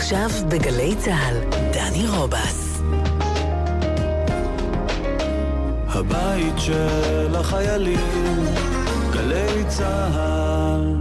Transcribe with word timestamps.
עכשיו 0.00 0.30
בגלי 0.48 0.96
צה"ל, 0.96 1.36
דני 1.72 2.06
רובס. 2.08 2.82
הבית 5.88 6.54
של 6.58 7.36
החיילים, 7.36 8.44
גלי 9.12 9.64
צה"ל 9.68 10.96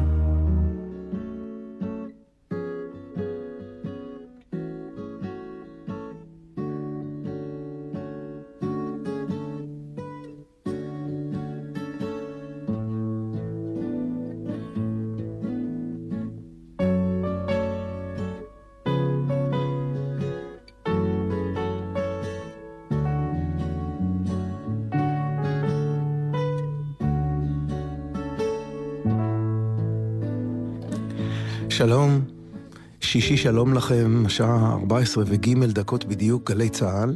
שישי 33.12 33.38
שלום 33.38 33.74
לכם, 33.74 34.24
השעה 34.26 34.72
14 34.74 35.24
וג' 35.28 35.66
דקות 35.66 36.06
בדיוק, 36.06 36.52
גלי 36.52 36.70
צה"ל. 36.70 37.16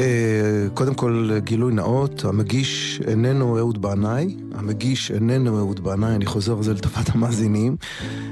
אה, 0.00 0.66
קודם 0.74 0.94
כל, 0.94 1.30
גילוי 1.38 1.74
נאות, 1.74 2.24
המגיש 2.24 3.00
איננו 3.06 3.58
אהוד 3.58 3.82
בנאי, 3.82 4.36
המגיש 4.54 5.10
איננו 5.10 5.58
אהוד 5.58 5.84
בנאי, 5.84 6.14
אני 6.14 6.26
חוזר 6.26 6.56
על 6.56 6.62
זה 6.62 6.74
לטובת 6.74 7.08
המאזינים. 7.14 7.76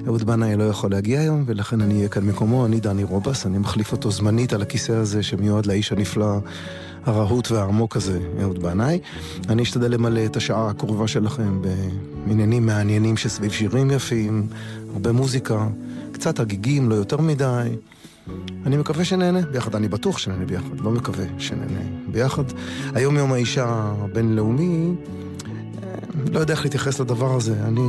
אהוד 0.06 0.23
בנאי 0.23 0.56
לא 0.56 0.65
יכול 0.65 0.91
להגיע 0.91 1.20
היום, 1.20 1.45
ולכן 1.46 1.80
אני 1.80 1.95
אהיה 1.96 2.09
כאן 2.09 2.24
מקומו, 2.24 2.66
אני 2.66 2.80
דני 2.80 3.05
רובס, 3.05 3.46
אני 3.46 3.59
מחליף 3.59 3.93
אותו 3.93 4.10
זמנית 4.10 4.52
על 4.52 4.62
הכיסא 4.62 4.93
הזה 4.93 5.23
שמיועד 5.23 5.66
לאיש 5.66 5.93
הנפלא. 5.93 6.38
הרהוט 7.07 7.51
והעמוק 7.51 7.96
הזה, 7.96 8.18
אהוד 8.43 8.62
בנאי. 8.62 8.99
אני 9.49 9.62
אשתדל 9.62 9.90
למלא 9.90 10.24
את 10.24 10.37
השעה 10.37 10.71
הקרובה 10.71 11.09
שלכם 11.09 11.62
בעניינים 12.27 12.66
מעניינים 12.66 13.16
שסביב 13.16 13.52
שירים 13.52 13.90
יפים, 13.90 14.46
הרבה 14.99 15.13
מוזיקה, 15.13 15.66
קצת 16.13 16.41
הגיגים, 16.41 16.91
לא 16.91 16.95
יותר 16.95 17.16
מדי. 17.16 17.68
אני 18.66 18.77
מקווה 18.77 19.05
שנהנה 19.05 19.40
ביחד, 19.40 19.74
אני 19.74 19.88
בטוח 19.88 20.18
שנהנה 20.18 20.45
ביחד, 20.45 20.80
לא 20.80 20.90
מקווה 20.90 21.24
שנהנה 21.38 21.80
ביחד. 22.13 22.43
היום 22.95 23.16
יום 23.16 23.32
האישה 23.32 23.66
הבינלאומי, 23.68 24.95
אה, 24.95 25.95
לא 26.32 26.40
יודע 26.40 26.55
איך 26.55 26.65
להתייחס 26.65 27.01
לדבר 27.01 27.35
הזה. 27.35 27.55
אני, 27.65 27.80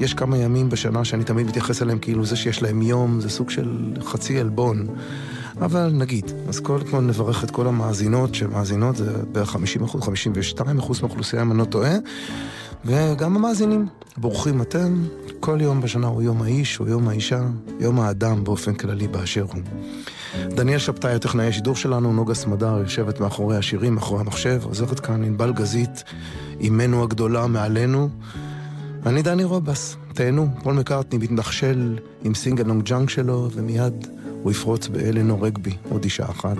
יש 0.00 0.14
כמה 0.14 0.38
ימים 0.38 0.68
בשנה 0.68 1.04
שאני 1.04 1.24
תמיד 1.24 1.46
מתייחס 1.46 1.82
אליהם 1.82 1.98
כאילו 1.98 2.24
זה 2.24 2.36
שיש 2.36 2.62
להם 2.62 2.82
יום 2.82 3.20
זה 3.20 3.28
סוג 3.28 3.50
של 3.50 3.92
חצי 4.00 4.40
עלבון. 4.40 4.86
אבל 5.60 5.90
נגיד, 5.92 6.32
אז 6.48 6.60
קודם 6.60 6.86
כל 6.90 7.00
נברך 7.00 7.44
את 7.44 7.50
כל 7.50 7.66
המאזינות 7.66 8.34
שמאזינות, 8.34 8.96
זה 8.96 9.12
בערך 9.32 9.50
50 9.50 9.84
אחוז, 9.84 10.02
52 10.02 10.78
אחוז 10.78 11.00
מהאוכלוסייה 11.00 11.42
אם 11.42 11.50
אני 11.50 11.58
לא 11.58 11.64
טועה, 11.64 11.94
וגם 12.84 13.36
המאזינים, 13.36 13.86
ברוכים 14.16 14.62
אתם, 14.62 15.02
כל 15.40 15.58
יום 15.60 15.80
בשנה 15.80 16.06
הוא 16.06 16.22
יום 16.22 16.42
האיש, 16.42 16.76
הוא 16.76 16.88
יום 16.88 17.08
האישה, 17.08 17.40
יום 17.80 18.00
האדם 18.00 18.44
באופן 18.44 18.74
כללי 18.74 19.08
באשר 19.08 19.46
הוא. 19.52 19.62
דניאל 20.48 20.78
שבתאי, 20.78 21.14
הטכנאי 21.14 21.46
השידור 21.46 21.76
שלנו, 21.76 22.12
נוגה 22.12 22.34
סמדר, 22.34 22.78
יושבת 22.78 23.20
מאחורי 23.20 23.56
השירים, 23.56 23.94
מאחורי 23.94 24.20
המחשב, 24.20 24.60
עוזרת 24.64 25.00
כאן 25.00 25.24
ענבל 25.24 25.52
גזית, 25.52 26.04
אימנו 26.60 27.02
הגדולה 27.02 27.46
מעלינו. 27.46 28.08
אני 29.06 29.22
דני 29.22 29.44
רובס, 29.44 29.96
תהנו, 30.14 30.48
פול 30.62 30.74
מקארטני 30.74 31.18
מתנחשל 31.18 31.98
עם 32.24 32.34
Singalong 32.34 32.82
Junk 32.82 33.10
שלו, 33.10 33.48
ומיד 33.52 34.06
הוא 34.44 34.52
יפרוץ 34.52 34.88
באלנור 34.88 35.46
רגבי, 35.46 35.76
עוד 35.88 36.04
אישה 36.04 36.24
אחת, 36.24 36.58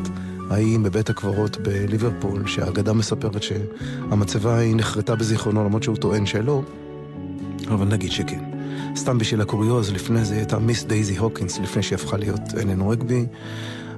ההיא 0.50 0.78
בבית 0.78 1.10
הקברות 1.10 1.56
בליברפול, 1.56 2.46
שהאגדה 2.46 2.92
מספרת 2.92 3.42
שהמצבה 3.42 4.54
ההיא 4.54 4.76
נחרטה 4.76 5.14
בזיכרונו, 5.14 5.64
למרות 5.64 5.82
שהוא 5.82 5.96
טוען 5.96 6.26
שלא, 6.26 6.62
אבל 7.68 7.86
נגיד 7.86 8.10
שכן. 8.10 8.44
סתם 8.96 9.18
בשביל 9.18 9.40
הקוריוז, 9.40 9.92
לפני 9.92 10.24
זה 10.24 10.34
הייתה 10.34 10.58
מיס 10.58 10.84
דייזי 10.84 11.16
הוקינס, 11.16 11.58
לפני 11.58 11.82
שהיא 11.82 11.96
הפכה 11.96 12.16
להיות 12.16 12.40
אלנור 12.56 12.92
רגבי, 12.92 13.26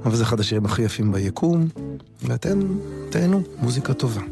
אבל 0.04 0.16
זה 0.16 0.22
אחד 0.22 0.40
השירים 0.40 0.64
הכי 0.64 0.82
יפים 0.82 1.12
ביקום, 1.12 1.68
ואתם 2.22 2.60
תהנו, 3.10 3.42
מוזיקה 3.62 3.94
טובה. 3.94 4.22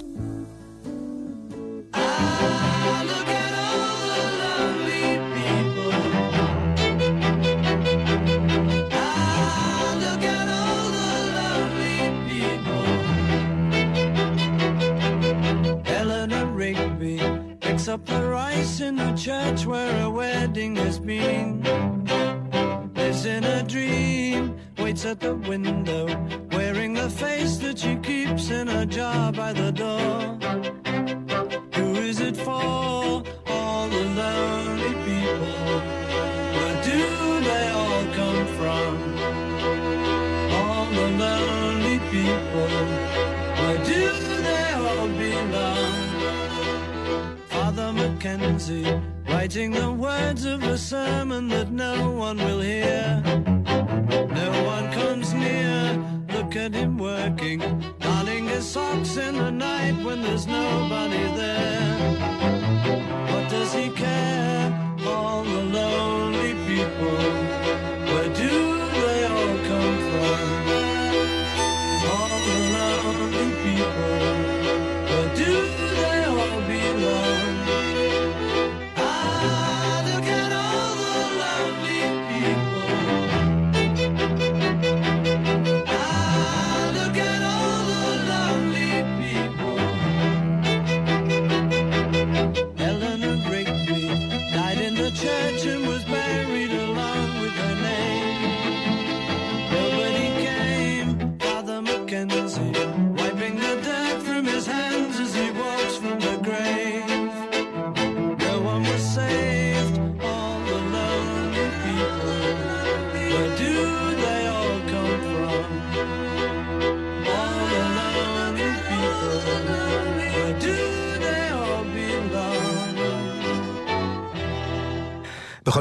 Church 19.24 19.64
where 19.64 20.02
a 20.04 20.10
wedding 20.10 20.76
has 20.76 20.98
been. 20.98 21.62
Lives 22.94 23.24
in 23.24 23.42
a 23.42 23.62
dream, 23.62 24.54
waits 24.76 25.06
at 25.06 25.18
the 25.18 25.34
window, 25.34 26.04
wearing 26.52 26.92
the 26.92 27.08
face 27.08 27.56
that 27.56 27.78
she 27.78 27.96
keeps 27.96 28.50
in 28.50 28.68
a 28.68 28.84
jar 28.84 29.32
by 29.32 29.54
the 29.54 29.72
door. 29.72 30.18
Who 31.74 31.94
is 32.10 32.20
it 32.20 32.36
for? 32.36 32.52
All 32.52 33.88
the 33.88 34.04
lonely 34.20 34.94
people. 35.08 35.80
Where 36.56 36.78
do 36.90 37.40
they 37.48 37.66
all 37.80 38.04
come 38.20 38.46
from? 38.58 38.92
All 40.52 40.86
the 41.00 41.08
lonely 41.24 41.98
people. 42.12 42.72
Where 43.58 43.80
do 43.92 44.02
they 44.48 44.68
all 44.84 45.08
belong? 45.22 46.04
Father 47.48 47.90
Mackenzie, 47.94 49.00
writing 49.28 49.70
the 49.72 49.90
words 49.90 50.44
of 50.44 50.62
a 50.62 50.78
sermon 50.78 51.48
that 51.48 51.70
no 51.70 52.10
one 52.10 52.38
will 52.38 52.60
hear. 52.60 53.22
No 53.24 54.64
one 54.64 54.92
comes 54.92 55.32
near, 55.34 56.02
look 56.28 56.56
at 56.56 56.74
him 56.74 56.98
working, 56.98 57.60
darning 58.00 58.46
his 58.46 58.68
socks 58.68 59.16
in 59.16 59.36
the 59.36 59.50
night 59.50 60.04
when 60.04 60.22
there's 60.22 60.46
nobody 60.46 61.24
there. 61.36 61.98
What 63.32 63.50
does 63.50 63.72
he 63.74 63.90
care? 63.90 64.96
All 65.06 65.44
the 65.44 65.62
lonely 65.62 66.54
people, 66.66 67.43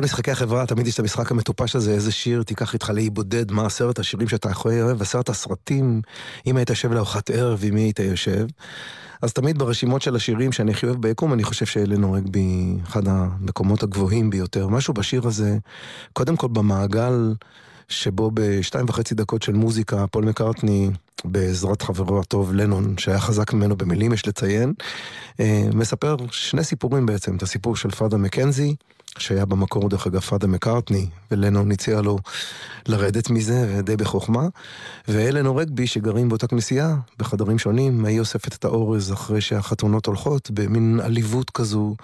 משחקי 0.03 0.31
החברה 0.31 0.65
תמיד 0.65 0.87
יש 0.87 0.93
את 0.93 0.99
המשחק 0.99 1.31
המטופש 1.31 1.75
הזה, 1.75 1.91
איזה 1.91 2.11
שיר 2.11 2.43
תיקח 2.43 2.73
איתך 2.73 2.89
לאי 2.89 3.09
בודד, 3.09 3.51
מה 3.51 3.65
עשרת 3.65 3.99
השירים 3.99 4.27
שאתה 4.27 4.49
יכול 4.49 4.71
אוהב, 4.81 5.01
עשרת 5.01 5.29
הסרטים, 5.29 6.01
אם 6.47 6.57
היית 6.57 6.69
יושב 6.69 6.93
לארוחת 6.93 7.29
ערב, 7.29 7.59
עם 7.63 7.73
מי 7.73 7.81
היית 7.81 7.99
יושב. 7.99 8.45
אז 9.21 9.33
תמיד 9.33 9.57
ברשימות 9.57 10.01
של 10.01 10.15
השירים 10.15 10.51
שאני 10.51 10.71
הכי 10.71 10.85
אוהב 10.85 11.01
ביקום, 11.01 11.33
אני 11.33 11.43
חושב 11.43 11.65
שאלה 11.65 11.97
נוהג 11.97 12.29
בי 12.29 12.75
אחד 12.87 13.07
המקומות 13.07 13.83
הגבוהים 13.83 14.29
ביותר. 14.29 14.67
משהו 14.67 14.93
בשיר 14.93 15.27
הזה, 15.27 15.57
קודם 16.13 16.35
כל 16.35 16.47
במעגל 16.47 17.33
שבו 17.87 18.31
בשתיים 18.33 18.85
וחצי 18.89 19.15
דקות 19.15 19.41
של 19.41 19.53
מוזיקה, 19.53 20.07
פול 20.07 20.25
מקארטני 20.25 20.89
בעזרת 21.25 21.81
חברו 21.81 22.19
הטוב 22.19 22.53
לנון, 22.53 22.95
שהיה 22.97 23.19
חזק 23.19 23.53
ממנו 23.53 23.75
במילים, 23.75 24.13
יש 24.13 24.27
לציין, 24.27 24.73
אה, 25.39 25.63
מספר 25.73 26.15
שני 26.31 26.63
סיפורים 26.63 27.05
בעצם, 27.05 27.35
את 27.35 27.43
הסיפור 27.43 27.75
של 27.75 27.91
פאדה 27.91 28.17
מקנזי, 28.17 28.75
שהיה 29.17 29.45
במקור 29.45 29.89
דרך 29.89 30.07
אגב 30.07 30.19
פאדה 30.19 30.47
מקארטני, 30.47 31.07
ולנון 31.31 31.71
הציע 31.71 32.01
לו 32.01 32.17
לרדת 32.87 33.29
מזה, 33.29 33.81
די 33.83 33.97
בחוכמה, 33.97 34.47
ואלן 35.07 35.45
רגבי 35.45 35.87
שגרים 35.87 36.29
באותה 36.29 36.47
כנסייה, 36.47 36.95
בחדרים 37.19 37.59
שונים, 37.59 38.05
היא 38.05 38.19
אוספת 38.19 38.53
את 38.53 38.65
האורז 38.65 39.13
אחרי 39.13 39.41
שהחתונות 39.41 40.05
הולכות, 40.05 40.51
במין 40.51 40.99
עליבות 41.03 41.49
כזו. 41.49 41.95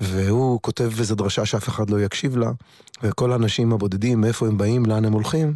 והוא 0.00 0.60
כותב 0.62 0.90
איזו 0.98 1.14
דרשה 1.14 1.46
שאף 1.46 1.68
אחד 1.68 1.90
לא 1.90 2.00
יקשיב 2.00 2.36
לה, 2.36 2.50
וכל 3.02 3.32
האנשים 3.32 3.72
הבודדים, 3.72 4.20
מאיפה 4.20 4.46
הם 4.46 4.58
באים, 4.58 4.86
לאן 4.86 5.04
הם 5.04 5.12
הולכים, 5.12 5.54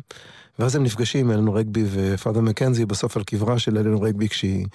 ואז 0.60 0.76
הם 0.76 0.82
נפגשים, 0.82 1.30
אלן 1.30 1.48
רגבי 1.48 1.84
ופאדה 1.90 2.40
מקנזי, 2.40 2.86
בסוף 2.86 3.16
על 3.16 3.22
קברה 3.24 3.58
של 3.58 3.78
אלן 3.78 3.94
רגבי, 3.94 4.28
כשהיא 4.28 4.66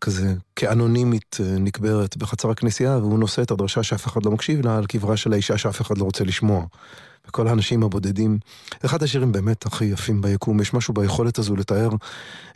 כזה 0.00 0.34
כאנונימית 0.56 1.36
אה, 1.40 1.58
נקברת 1.58 2.16
בחצר 2.16 2.50
הכנסייה, 2.50 2.98
והוא 2.98 3.18
נושא 3.18 3.42
את 3.42 3.50
הדרשה 3.50 3.82
שאף 3.82 4.06
אחד 4.06 4.24
לא 4.24 4.30
מקשיב 4.30 4.66
לה, 4.66 4.78
על 4.78 4.86
קברה 4.86 5.16
של 5.16 5.32
האישה 5.32 5.58
שאף 5.58 5.80
אחד 5.80 5.98
לא 5.98 6.04
רוצה 6.04 6.24
לשמוע. 6.24 6.64
וכל 7.28 7.48
האנשים 7.48 7.82
הבודדים. 7.82 8.38
אחד 8.84 9.02
השירים 9.02 9.32
באמת 9.32 9.66
הכי 9.66 9.84
יפים 9.84 10.22
ביקום, 10.22 10.60
יש 10.60 10.74
משהו 10.74 10.94
ביכולת 10.94 11.38
הזו 11.38 11.56
לתאר 11.56 11.90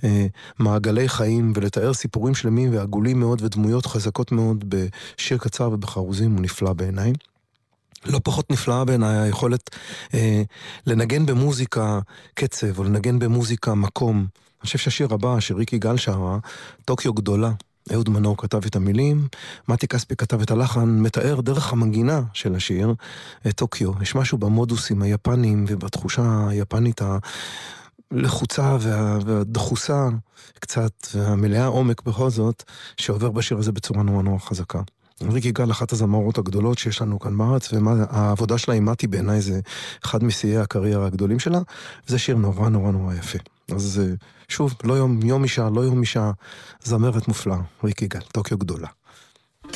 אה, 0.05 0.27
מעגלי 0.59 1.09
חיים 1.09 1.53
ולתאר 1.55 1.93
סיפורים 1.93 2.35
שלמים 2.35 2.75
ועגולים 2.75 3.21
מאוד 3.21 3.43
ודמויות 3.43 3.87
חזקות 3.87 4.33
מאוד 4.33 4.65
בשיר 4.69 5.39
קצר 5.39 5.71
ובחרוזים, 5.73 6.33
הוא 6.33 6.41
נפלא 6.41 6.73
בעיניי. 6.73 7.13
לא 8.07 8.21
פחות 8.25 8.51
נפלאה 8.51 8.85
בעיניי 8.85 9.19
היכולת 9.19 9.71
אה, 10.15 10.43
לנגן 10.87 11.27
במוזיקה 11.27 12.01
קצב 12.35 12.79
או 12.79 12.85
לנגן 12.85 13.19
במוזיקה 13.19 13.75
מקום. 13.75 14.17
אני 14.17 14.67
חושב 14.67 14.79
שהשיר 14.79 15.15
הבא, 15.15 15.41
שריקי 15.41 15.79
גל 15.79 15.97
שרה, 15.97 16.39
טוקיו 16.85 17.13
גדולה, 17.15 17.53
אהוד 17.93 18.09
מנור 18.09 18.37
כתב 18.37 18.67
את 18.67 18.77
המילים, 18.77 19.29
מתי 19.69 19.89
כספי 19.89 20.17
כתב 20.17 20.41
את 20.41 20.51
הלחן, 20.51 20.89
מתאר 20.89 21.41
דרך 21.41 21.73
המנגינה 21.73 22.23
של 22.33 22.55
השיר 22.55 22.95
את 23.49 23.55
טוקיו. 23.55 23.93
יש 24.03 24.15
משהו 24.15 24.39
במודוסים 24.39 25.03
היפניים 25.03 25.65
ובתחושה 25.69 26.47
היפנית 26.49 27.01
הלחוצה 28.11 28.77
וה, 28.81 29.19
והדחוסה 29.27 30.09
קצת, 30.59 30.93
והמלאה 31.15 31.67
עומק 31.67 32.03
בכל 32.03 32.31
זאת, 32.31 32.63
שעובר 32.97 33.31
בשיר 33.31 33.59
הזה 33.59 33.73
בצורה 33.73 34.03
נורא 34.03 34.23
נורא 34.23 34.39
חזקה. 34.39 34.81
ריקי 35.23 35.53
גל, 35.53 35.71
אחת 35.71 35.93
הזמרות 35.93 36.39
הגדולות 36.39 36.79
שיש 36.79 37.03
לנו 37.03 37.19
כאן 37.19 37.39
בארץ, 37.39 37.73
והעבודה 37.73 38.59
שלה 38.59 38.75
עם 38.75 38.85
מתי 38.85 39.07
בעיניי 39.07 39.41
זה 39.41 39.61
אחד 40.05 40.25
משיאי 40.25 40.57
הקריירה 40.57 41.07
הגדולים 41.07 41.39
שלה, 41.39 41.61
וזה 42.09 42.19
שיר 42.19 42.37
נורא 42.37 42.69
נורא 42.69 42.93
נורא 42.93 43.15
יפה. 43.15 43.39
אז 43.75 44.03
אה, 44.05 44.15
שוב, 44.49 44.75
לא 44.85 44.95
יום, 44.95 45.21
יום 45.23 45.43
אישה, 45.43 45.69
לא 45.75 45.81
יום 45.81 46.01
אישה, 46.01 46.31
זמרת 46.85 47.29
מופלאה, 47.29 47.61
ריקי 47.85 48.07
גל, 48.07 48.21
טוקיו 48.21 48.59
גדולה. 48.59 48.89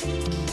אל 0.05 0.09
נא 0.09 0.52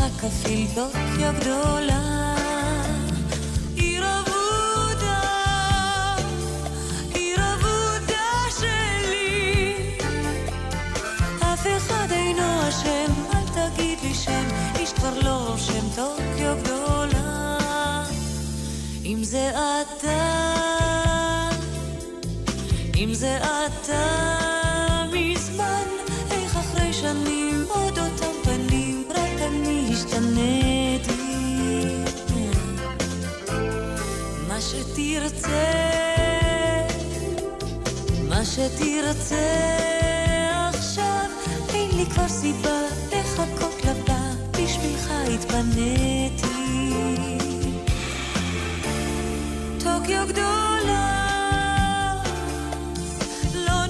יש 0.00 0.06
לך 0.06 0.20
כפיל 0.20 0.66
טוקיו 0.74 1.32
גדולה. 1.40 2.10
טוקיו 15.96 16.56
גדולה, 16.62 18.04
אם 19.04 19.24
זה 19.24 19.50
אתה, 19.50 21.50
אם 22.96 23.14
זה 23.14 23.38
אתה 23.38 24.39
שתרצה, 35.00 35.70
מה 38.28 38.44
שתרצה 38.44 39.36
עכשיו, 40.68 41.30
אין 41.74 41.90
לי 41.96 42.06
כבר 42.06 42.28
סיבה 42.28 42.80
לחכות 43.12 43.84
לבא. 43.84 44.20
בשבילך 44.52 45.10
התפניתי. 45.34 46.46
טוקיו 49.78 50.26
גדולה, 50.28 51.16
לא 53.54 53.86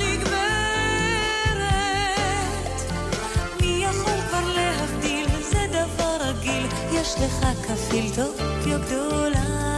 יש 6.92 7.14
לך 7.18 7.46
כפיל 7.66 8.10
טוקיו 8.14 8.78
גדולה. 8.86 9.69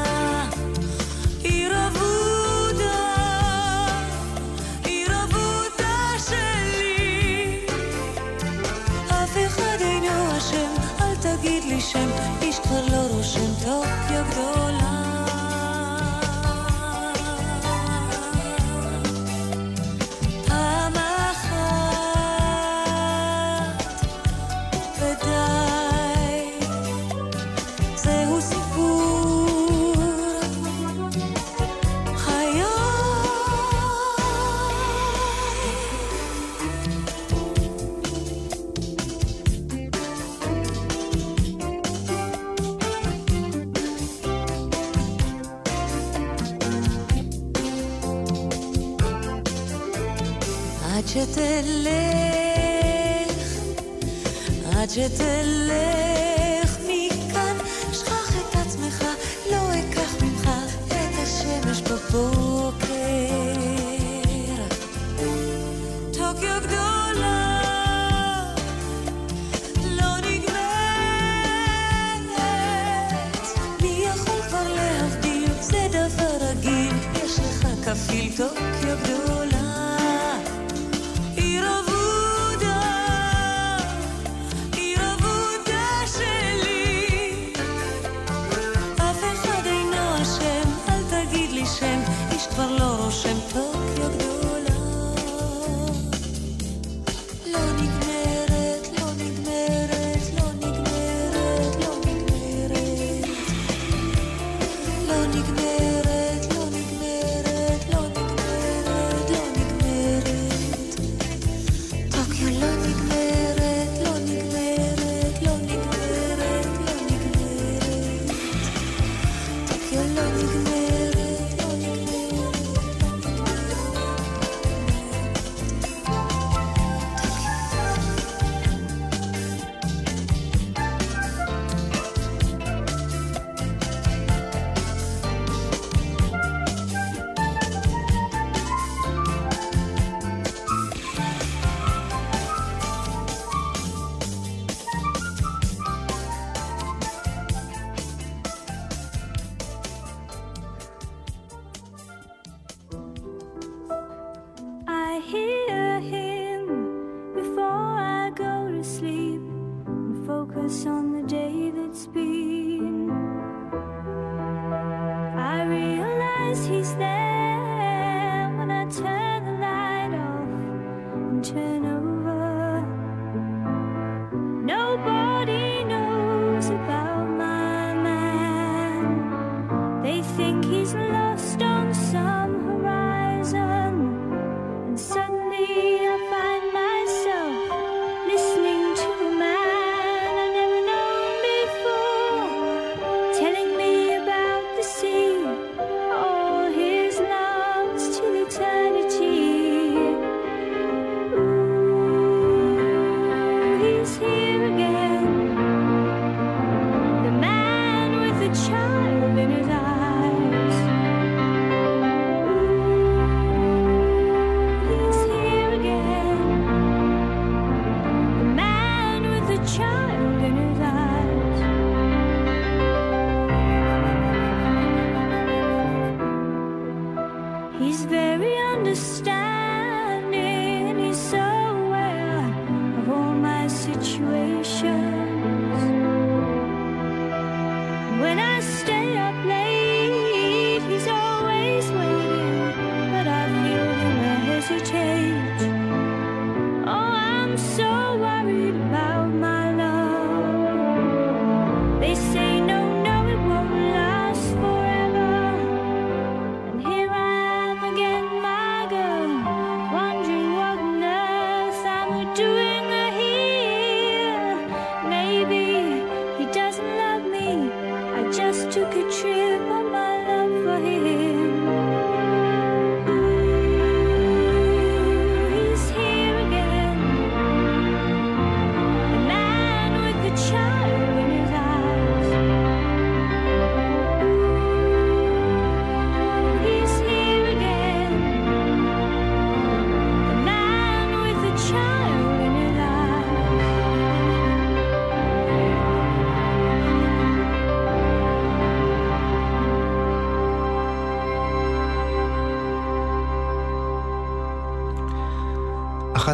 When 238.22 238.38
I 238.38 238.60
stay 238.60 238.92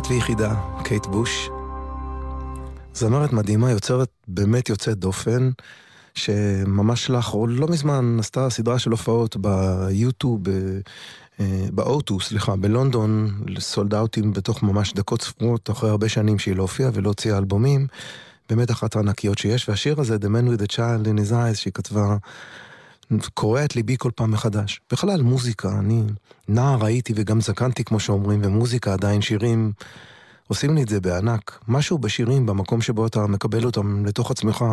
ויחידה, 0.08 0.54
קייט 0.84 1.06
בוש. 1.06 1.50
זמרת 2.94 3.32
מדהימה, 3.32 3.70
יוצרת 3.70 4.08
באמת 4.28 4.68
יוצאת 4.68 4.98
דופן, 4.98 5.50
שממש 6.14 7.10
לאחרונה, 7.10 7.52
לא 7.52 7.68
מזמן, 7.68 8.16
עשתה 8.20 8.50
סדרה 8.50 8.78
של 8.78 8.90
הופעות 8.90 9.36
ביוטיוב, 9.36 10.40
באוטו, 11.72 12.20
סליחה, 12.20 12.56
בלונדון, 12.56 13.40
סולד 13.58 13.94
אאוטים 13.94 14.32
בתוך 14.32 14.62
ממש 14.62 14.92
דקות 14.94 15.22
ספורות, 15.22 15.70
אחרי 15.70 15.90
הרבה 15.90 16.08
שנים 16.08 16.38
שהיא 16.38 16.56
לא 16.56 16.62
הופיעה 16.62 16.90
ולא 16.94 17.08
הוציאה 17.08 17.38
אלבומים. 17.38 17.86
באמת 18.50 18.70
אחת 18.70 18.96
הענקיות 18.96 19.38
שיש, 19.38 19.68
והשיר 19.68 20.00
הזה, 20.00 20.16
The 20.16 20.28
Man 20.28 20.58
with 20.58 20.62
the 20.62 20.72
Child 20.72 21.06
in 21.06 21.18
his 21.28 21.32
eyes, 21.32 21.54
שהיא 21.54 21.72
כתבה, 21.72 22.16
קורע 23.34 23.64
את 23.64 23.76
ליבי 23.76 23.96
כל 23.98 24.10
פעם 24.14 24.30
מחדש. 24.30 24.80
בכלל, 24.92 25.22
מוזיקה, 25.22 25.68
אני 25.78 26.02
נער 26.48 26.84
הייתי 26.84 27.12
וגם 27.16 27.40
זקנתי, 27.40 27.84
כמו 27.84 28.00
שאומרים, 28.00 28.40
ומוזיקה 28.44 28.92
עדיין 28.92 29.20
שירים 29.20 29.72
עושים 30.48 30.74
לי 30.74 30.82
את 30.82 30.88
זה 30.88 31.00
בענק. 31.00 31.58
משהו 31.68 31.98
בשירים, 31.98 32.46
במקום 32.46 32.80
שבו 32.80 33.06
אתה 33.06 33.26
מקבל 33.26 33.64
אותם 33.64 34.06
לתוך 34.06 34.30
עצמך, 34.30 34.64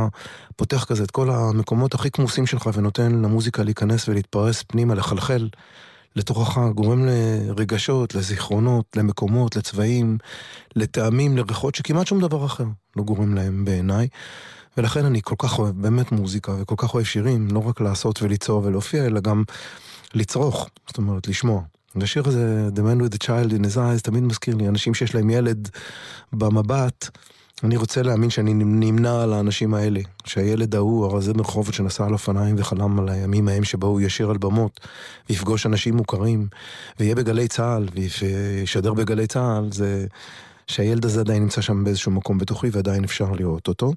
פותח 0.55 0.85
כזה 0.85 1.03
את 1.03 1.11
כל 1.11 1.29
המקומות 1.29 1.93
הכי 1.93 2.11
כמוסים 2.11 2.45
שלך 2.45 2.69
ונותן 2.73 3.11
למוזיקה 3.11 3.63
להיכנס 3.63 4.09
ולהתפרס 4.09 4.63
פנימה, 4.63 4.95
לחלחל 4.95 5.49
לתוכך, 6.15 6.59
גורם 6.75 7.05
לרגשות, 7.05 8.15
לזיכרונות, 8.15 8.85
למקומות, 8.97 9.55
לצבעים, 9.55 10.17
לטעמים, 10.75 11.37
לריחות, 11.37 11.75
שכמעט 11.75 12.07
שום 12.07 12.21
דבר 12.21 12.45
אחר 12.45 12.65
לא 12.95 13.03
גורם 13.03 13.35
להם 13.35 13.65
בעיניי. 13.65 14.07
ולכן 14.77 15.05
אני 15.05 15.21
כל 15.23 15.35
כך 15.37 15.59
אוהב 15.59 15.81
באמת 15.81 16.11
מוזיקה 16.11 16.53
וכל 16.59 16.75
כך 16.77 16.93
אוהב 16.93 17.05
שירים, 17.05 17.47
לא 17.51 17.67
רק 17.67 17.81
לעשות 17.81 18.21
וליצור 18.21 18.61
ולהופיע, 18.65 19.05
אלא 19.05 19.19
גם 19.19 19.43
לצרוך, 20.13 20.69
זאת 20.87 20.97
אומרת, 20.97 21.27
לשמוע. 21.27 21.61
והשיר 21.95 22.23
הזה, 22.27 22.69
The 22.75 22.79
Man 22.79 23.01
with 23.01 23.15
the 23.15 23.25
Child 23.25 23.51
in 23.51 23.63
his 23.63 23.77
eyes, 23.77 24.01
תמיד 24.03 24.23
מזכיר 24.23 24.55
לי 24.55 24.67
אנשים 24.67 24.93
שיש 24.93 25.15
להם 25.15 25.29
ילד 25.29 25.69
במבט. 26.33 27.09
אני 27.63 27.77
רוצה 27.77 28.01
להאמין 28.01 28.29
שאני 28.29 28.53
נמנע 28.53 29.23
על 29.23 29.33
האנשים 29.33 29.73
האלה, 29.73 29.99
שהילד 30.25 30.75
ההוא, 30.75 31.05
הרזה 31.05 31.33
ברחובות 31.33 31.73
שנסע 31.73 32.05
על 32.05 32.13
אופניים 32.13 32.55
וחלם 32.59 32.99
על 32.99 33.09
הימים 33.09 33.47
ההם 33.47 33.63
שבו 33.63 33.87
הוא 33.87 34.01
ישיר 34.01 34.29
על 34.29 34.37
במות, 34.37 34.79
ויפגוש 35.29 35.65
אנשים 35.65 35.95
מוכרים, 35.95 36.47
ויהיה 36.99 37.15
בגלי 37.15 37.47
צה"ל, 37.47 37.87
וישדר 37.95 38.93
בגלי 38.93 39.27
צה"ל, 39.27 39.71
זה 39.71 40.05
שהילד 40.67 41.05
הזה 41.05 41.19
עדיין 41.19 41.43
נמצא 41.43 41.61
שם 41.61 41.83
באיזשהו 41.83 42.11
מקום 42.11 42.37
בתוכי 42.37 42.67
ועדיין 42.71 43.03
אפשר 43.03 43.31
לראות 43.31 43.67
אותו. 43.67 43.93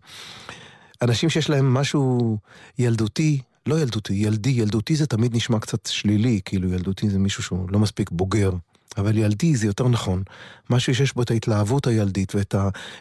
אנשים 1.03 1.31
שיש 1.31 1.51
להם 1.51 1.75
משהו 1.75 2.39
ילדותי, 2.79 3.41
לא 3.67 3.81
ילדותי, 3.81 4.13
ילדי, 4.15 4.51
ילדותי 4.51 4.97
זה 4.97 5.07
תמיד 5.07 5.37
נשמע 5.37 5.59
קצת 5.59 5.87
שלילי, 5.87 6.41
כאילו 6.45 6.69
ילדותי 6.69 7.11
זה 7.11 7.19
מישהו 7.19 7.43
שהוא 7.43 7.71
לא 7.71 7.79
מספיק 7.79 8.11
בוגר. 8.11 8.51
אבל 8.97 9.19
ילדי 9.19 9.57
זה 9.57 9.67
יותר 9.67 9.89
נכון. 9.89 10.23
משהו 10.71 10.95
שיש 10.95 11.15
בו 11.15 11.23
את 11.23 11.31
ההתלהבות 11.31 11.87
הילדית 11.87 12.35
ואת 12.35 12.55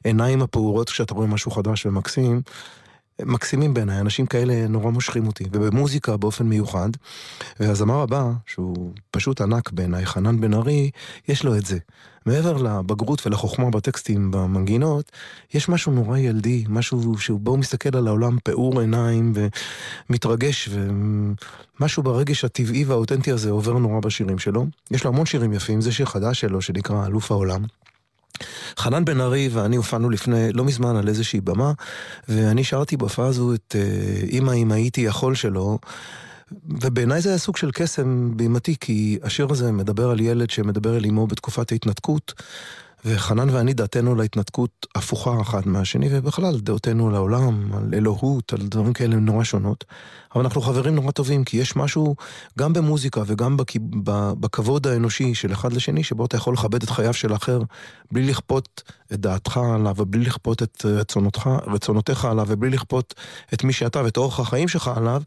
העיניים 0.04 0.42
הפעורות 0.42 0.90
כשאתה 0.90 1.14
רואה 1.14 1.28
משהו 1.28 1.52
חדש 1.52 1.86
ומקסים, 1.86 2.42
מקסימים 3.26 3.74
בעיניי, 3.74 4.00
אנשים 4.00 4.26
כאלה 4.26 4.68
נורא 4.68 4.92
מושכים 4.92 5.28
אותי, 5.28 5.44
ובמוזיקה 5.52 6.18
באופן 6.18 6.46
מיוחד. 6.46 6.90
והזמר 7.60 8.02
הבא, 8.02 8.32
שהוא 8.46 8.92
פשוט 9.12 9.42
ענק 9.42 9.72
בעיניי, 9.72 10.06
חנן 10.06 10.42
בן 10.42 10.54
ארי, 10.54 10.92
יש 11.28 11.44
לו 11.44 11.58
את 11.58 11.66
זה. 11.66 11.78
מעבר 12.26 12.58
לבגרות 12.58 13.28
ולחוכמה 13.28 13.70
בטקסטים, 13.70 14.32
במנגינות, 14.32 15.12
יש 15.54 15.70
משהו 15.70 15.92
נורא 15.92 16.18
ילדי, 16.18 16.66
משהו 16.70 17.18
שבו 17.18 17.52
הוא 17.52 17.60
מסתכל 17.60 17.98
על 17.98 18.08
העולם 18.08 18.38
פעור 18.44 18.80
עיניים 18.80 19.34
ומתרגש, 20.10 20.70
ומשהו 21.80 22.04
ברגש 22.04 22.46
הטבעי 22.46 22.84
והאותנטי 22.84 23.32
הזה 23.32 23.50
עובר 23.50 23.74
נורא 23.74 24.00
בשירים 24.00 24.40
שלו. 24.40 24.66
יש 24.92 25.04
לו 25.04 25.10
המון 25.10 25.26
שירים 25.26 25.54
יפים, 25.54 25.82
זה 25.82 25.92
שיר 25.92 26.06
חדש 26.06 26.40
שלו 26.40 26.62
שנקרא 26.62 27.06
אלוף 27.06 27.32
העולם. 27.32 27.62
חנן 28.80 29.06
בן 29.06 29.22
ארי 29.22 29.50
ואני 29.52 29.76
הופענו 29.76 30.10
לפני, 30.10 30.54
לא 30.54 30.66
מזמן, 30.66 30.96
על 30.96 31.08
איזושהי 31.08 31.42
במה, 31.42 31.72
ואני 32.30 32.64
שרתי 32.64 32.98
בהופעה 32.98 33.28
הזו 33.28 33.54
את 33.54 33.76
אמא 34.32 34.52
אם 34.52 34.72
הייתי 34.72 35.02
יכול 35.02 35.36
שלו, 35.36 35.80
ובעיניי 36.70 37.22
זה 37.22 37.30
היה 37.30 37.38
סוג 37.38 37.58
של 37.58 37.72
קסם 37.72 38.38
בימתי, 38.38 38.76
כי 38.80 39.20
השיר 39.24 39.48
הזה 39.50 39.72
מדבר 39.72 40.10
על 40.10 40.20
ילד 40.20 40.50
שמדבר 40.50 40.98
אל 40.98 41.06
אמו 41.06 41.28
בתקופת 41.28 41.72
ההתנתקות, 41.72 42.34
וחנן 43.06 43.50
ואני 43.50 43.74
דעתנו 43.74 44.16
להתנתקות 44.16 44.88
הפוכה 44.96 45.42
אחת 45.42 45.66
מהשני, 45.66 46.08
ובכלל 46.12 46.60
דעותינו 46.60 47.10
לעולם, 47.10 47.74
על 47.74 47.94
אלוהות, 47.94 48.54
על 48.54 48.60
דברים 48.62 48.94
כאלה 48.94 49.16
נורא 49.16 49.44
שונות. 49.44 49.86
אבל 50.36 50.44
אנחנו 50.44 50.62
חברים 50.62 50.96
נורא 50.96 51.12
טובים, 51.12 51.44
כי 51.44 51.58
יש 51.58 51.76
משהו 51.76 52.16
גם 52.60 52.74
במוזיקה 52.74 53.22
וגם 53.26 53.58
בכ... 53.58 53.76
בכבוד 54.40 54.88
האנושי 54.88 55.36
של 55.36 55.54
אחד 55.54 55.74
לשני, 55.74 56.04
שבו 56.04 56.26
אתה 56.26 56.38
יכול 56.38 56.54
לכבד 56.54 56.84
את 56.84 56.90
חייו 56.90 57.14
של 57.14 57.34
האחר, 57.34 57.62
בלי 58.12 58.24
לכפות 58.24 58.84
את 59.14 59.20
דעתך 59.20 59.60
עליו, 59.76 59.96
ובלי 59.98 60.26
לכפות 60.26 60.64
את 60.64 60.86
רצונותך, 60.86 61.50
רצונותיך 61.68 62.26
עליו, 62.26 62.46
ובלי 62.50 62.70
לכפות 62.70 63.14
את 63.54 63.64
מי 63.64 63.74
שאתה 63.74 64.04
ואת 64.04 64.18
אורח 64.18 64.40
החיים 64.40 64.68
שלך 64.68 64.92
עליו, 64.96 65.22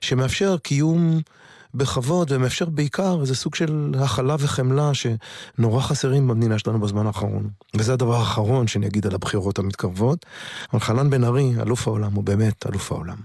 שמאפשר 0.00 0.56
קיום... 0.58 1.20
בכבוד, 1.74 2.32
ומאפשר 2.32 2.64
בעיקר 2.64 3.20
איזה 3.20 3.34
סוג 3.34 3.54
של 3.54 3.94
הכלה 3.98 4.36
וחמלה 4.38 4.90
שנורא 4.94 5.80
חסרים 5.80 6.28
במדינה 6.28 6.58
שלנו 6.58 6.80
בזמן 6.80 7.06
האחרון. 7.06 7.48
וזה 7.76 7.92
הדבר 7.92 8.14
האחרון 8.14 8.66
שאני 8.66 8.86
אגיד 8.86 9.06
על 9.06 9.14
הבחירות 9.14 9.58
המתקרבות. 9.58 10.26
אבל 10.72 10.80
חנן 10.80 11.10
בן 11.10 11.24
ארי, 11.24 11.52
אלוף 11.60 11.88
העולם, 11.88 12.12
הוא 12.14 12.24
באמת 12.24 12.66
אלוף 12.66 12.92
העולם. 12.92 13.16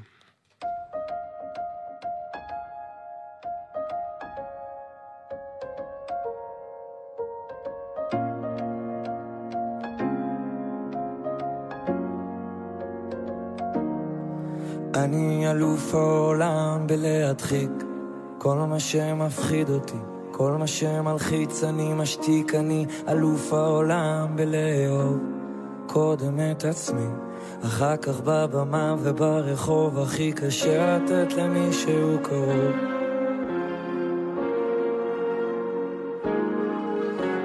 אני 14.96 15.51
אלוף 15.51 15.96
העולם 15.96 16.88
בלהדחיק 16.88 17.87
כל 18.38 18.56
מה 18.56 18.79
שמפחיד 18.79 19.70
אותי, 19.70 19.98
כל 20.32 20.51
מה 20.51 20.67
שמלחיץ 20.67 21.63
אני 21.63 21.94
משתיק, 21.94 22.56
אני 22.56 22.86
אלוף 23.08 23.53
העולם 23.53 24.36
בלאהוב 24.36 25.17
קודם 25.88 26.39
את 26.51 26.65
עצמי, 26.65 27.08
אחר 27.65 27.98
כך 27.98 28.22
בבמה 28.24 28.96
וברחוב 29.00 30.00
הכי 30.00 30.32
קשה 30.32 30.98
לתת 30.98 31.34
למישהו 31.34 32.17
קרוב. 32.24 32.98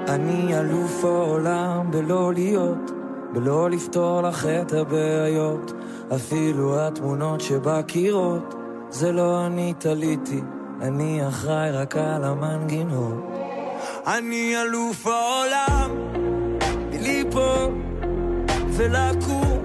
אני 0.07 0.59
אלוף 0.59 1.05
העולם 1.05 1.91
בלא 1.91 2.33
להיות, 2.33 2.91
בלא 3.33 3.69
לפתור 3.69 4.21
לך 4.21 4.45
את 4.45 4.73
הבעיות, 4.73 5.71
אפילו 6.15 6.79
התמונות 6.79 7.41
שבקירות, 7.41 8.55
זה 8.89 9.11
לא 9.11 9.45
אני 9.45 9.73
תליתי. 9.77 10.41
אני 10.83 11.27
אחראי 11.27 11.71
רק 11.71 11.95
על 11.95 12.23
המנגינות. 12.23 13.31
אני 14.07 14.55
אלוף 14.61 15.07
העולם, 15.07 15.91
ליפול 16.91 17.71
ולקום, 18.67 19.59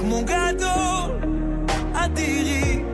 כמו 0.00 0.20
גדול, 0.24 1.30
אדירי, 1.92 2.84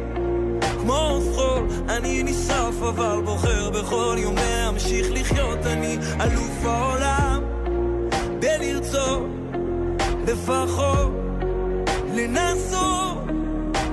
כמו 0.81 1.21
חול. 1.35 1.67
אני 1.89 2.23
נשרף 2.23 2.83
אבל 2.83 3.21
בוחר 3.25 3.71
בכל 3.71 4.17
יום 4.19 4.35
להמשיך 4.35 5.07
לחיות. 5.11 5.67
אני 5.67 5.99
אלוף 6.21 6.65
העולם, 6.65 7.43
בלרצות, 8.41 9.27
לפחות, 10.27 11.13
לנסות, 12.15 13.19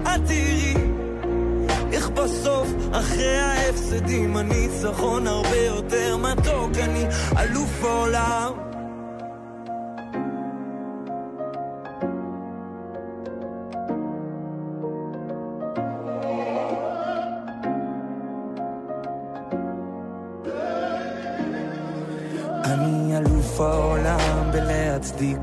אדירי. 0.04 0.71
בסוף, 2.14 2.68
אחרי 2.92 3.38
ההפסדים, 3.38 4.38
הניצחון 4.38 5.28
הרבה 5.28 5.58
יותר 5.58 6.18
מתוק, 6.18 6.72
אני 6.84 7.06
אלוף 7.38 7.84
העולם. 7.84 8.52
אני 22.66 23.18
אלוף 23.18 23.62
העולם 23.62 24.52
בלהצדיק 24.52 25.40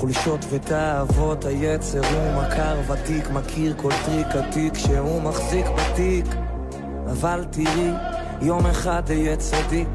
חולשות 0.00 0.44
ותאוות 0.50 1.44
היצר 1.44 1.98
הוא 1.98 2.42
מכר 2.42 2.76
ותיק 2.86 3.30
מכיר 3.30 3.74
כל 3.76 3.90
טריק 4.04 4.26
עתיק 4.26 4.74
שהוא 4.74 5.22
מחזיק 5.22 5.66
בתיק. 5.66 6.24
אבל 7.10 7.44
תראי 7.50 7.90
יום 8.42 8.66
אחד 8.66 9.02
אהיה 9.10 9.36
צדיק. 9.36 9.88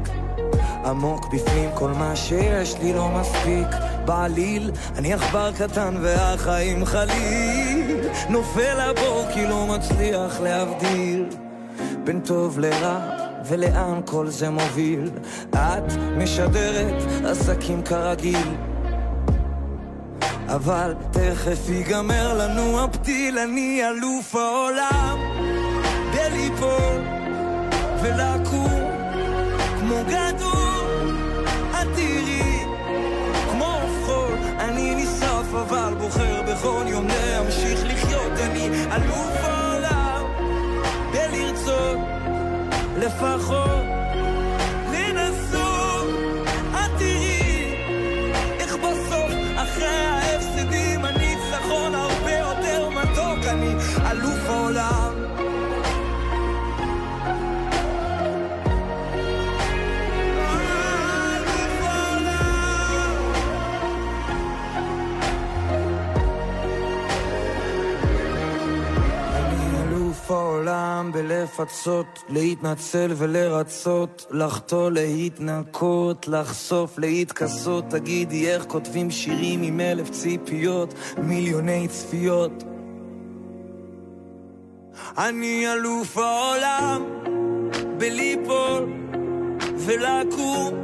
עמוק 0.84 1.34
בפנים 1.34 1.70
כל 1.74 1.90
מה 1.90 2.16
שיש 2.16 2.78
לי 2.82 2.92
לא 2.92 3.08
מספיק. 3.08 3.66
בעליל 4.04 4.70
אני 4.98 5.14
עכבר 5.14 5.52
קטן 5.52 5.94
והחיים 6.02 6.84
חליל. 6.84 7.96
נופל 8.28 8.80
לבור 8.80 9.24
כי 9.34 9.46
לא 9.46 9.66
מצליח 9.66 10.40
להבדיל 10.40 11.26
בין 12.04 12.20
טוב 12.20 12.58
לרע 12.58 12.98
ולאן 13.48 14.00
כל 14.04 14.28
זה 14.28 14.50
מוביל. 14.50 15.10
את 15.54 15.92
משדרת 16.16 17.02
עסקים 17.24 17.82
כרגיל 17.82 18.65
אבל 20.48 20.94
תכף 21.10 21.68
ייגמר 21.68 22.38
לנו 22.38 22.84
הפתיל 22.84 23.38
אני 23.38 23.82
אלוף 23.88 24.34
העולם. 24.34 25.18
בליפול 26.14 27.02
ולקום 28.02 28.80
כמו 29.80 29.96
גדול. 30.04 31.16
את 31.70 31.86
תראי 31.94 32.64
כמו 33.50 33.80
חול 34.06 34.34
אני 34.58 34.94
נשרף 34.94 35.54
אבל 35.54 35.94
בוחר 35.98 36.42
בכל 36.42 36.82
יום 36.86 37.06
להמשיך 37.06 37.80
לחיות. 37.84 38.32
אני 38.38 38.68
אלוף 38.68 39.36
העולם. 39.42 40.24
בלרצות 41.12 41.98
לפחות 42.96 44.05
העולם 71.06 71.12
בלפצות, 71.12 72.24
להתנצל 72.28 73.12
ולרצות, 73.16 74.26
לחטוא, 74.30 74.90
להתנקות, 74.90 76.28
לחשוף, 76.28 76.98
להתכסות. 76.98 77.84
תגידי 77.88 78.50
איך 78.50 78.64
כותבים 78.64 79.10
שירים 79.10 79.62
עם 79.62 79.80
אלף 79.80 80.10
ציפיות, 80.10 80.94
מיליוני 81.18 81.88
צפיות. 81.88 82.64
אני 85.18 85.72
אלוף 85.72 86.18
העולם 86.18 87.04
בליפול 87.98 88.92
ולקום 89.76 90.74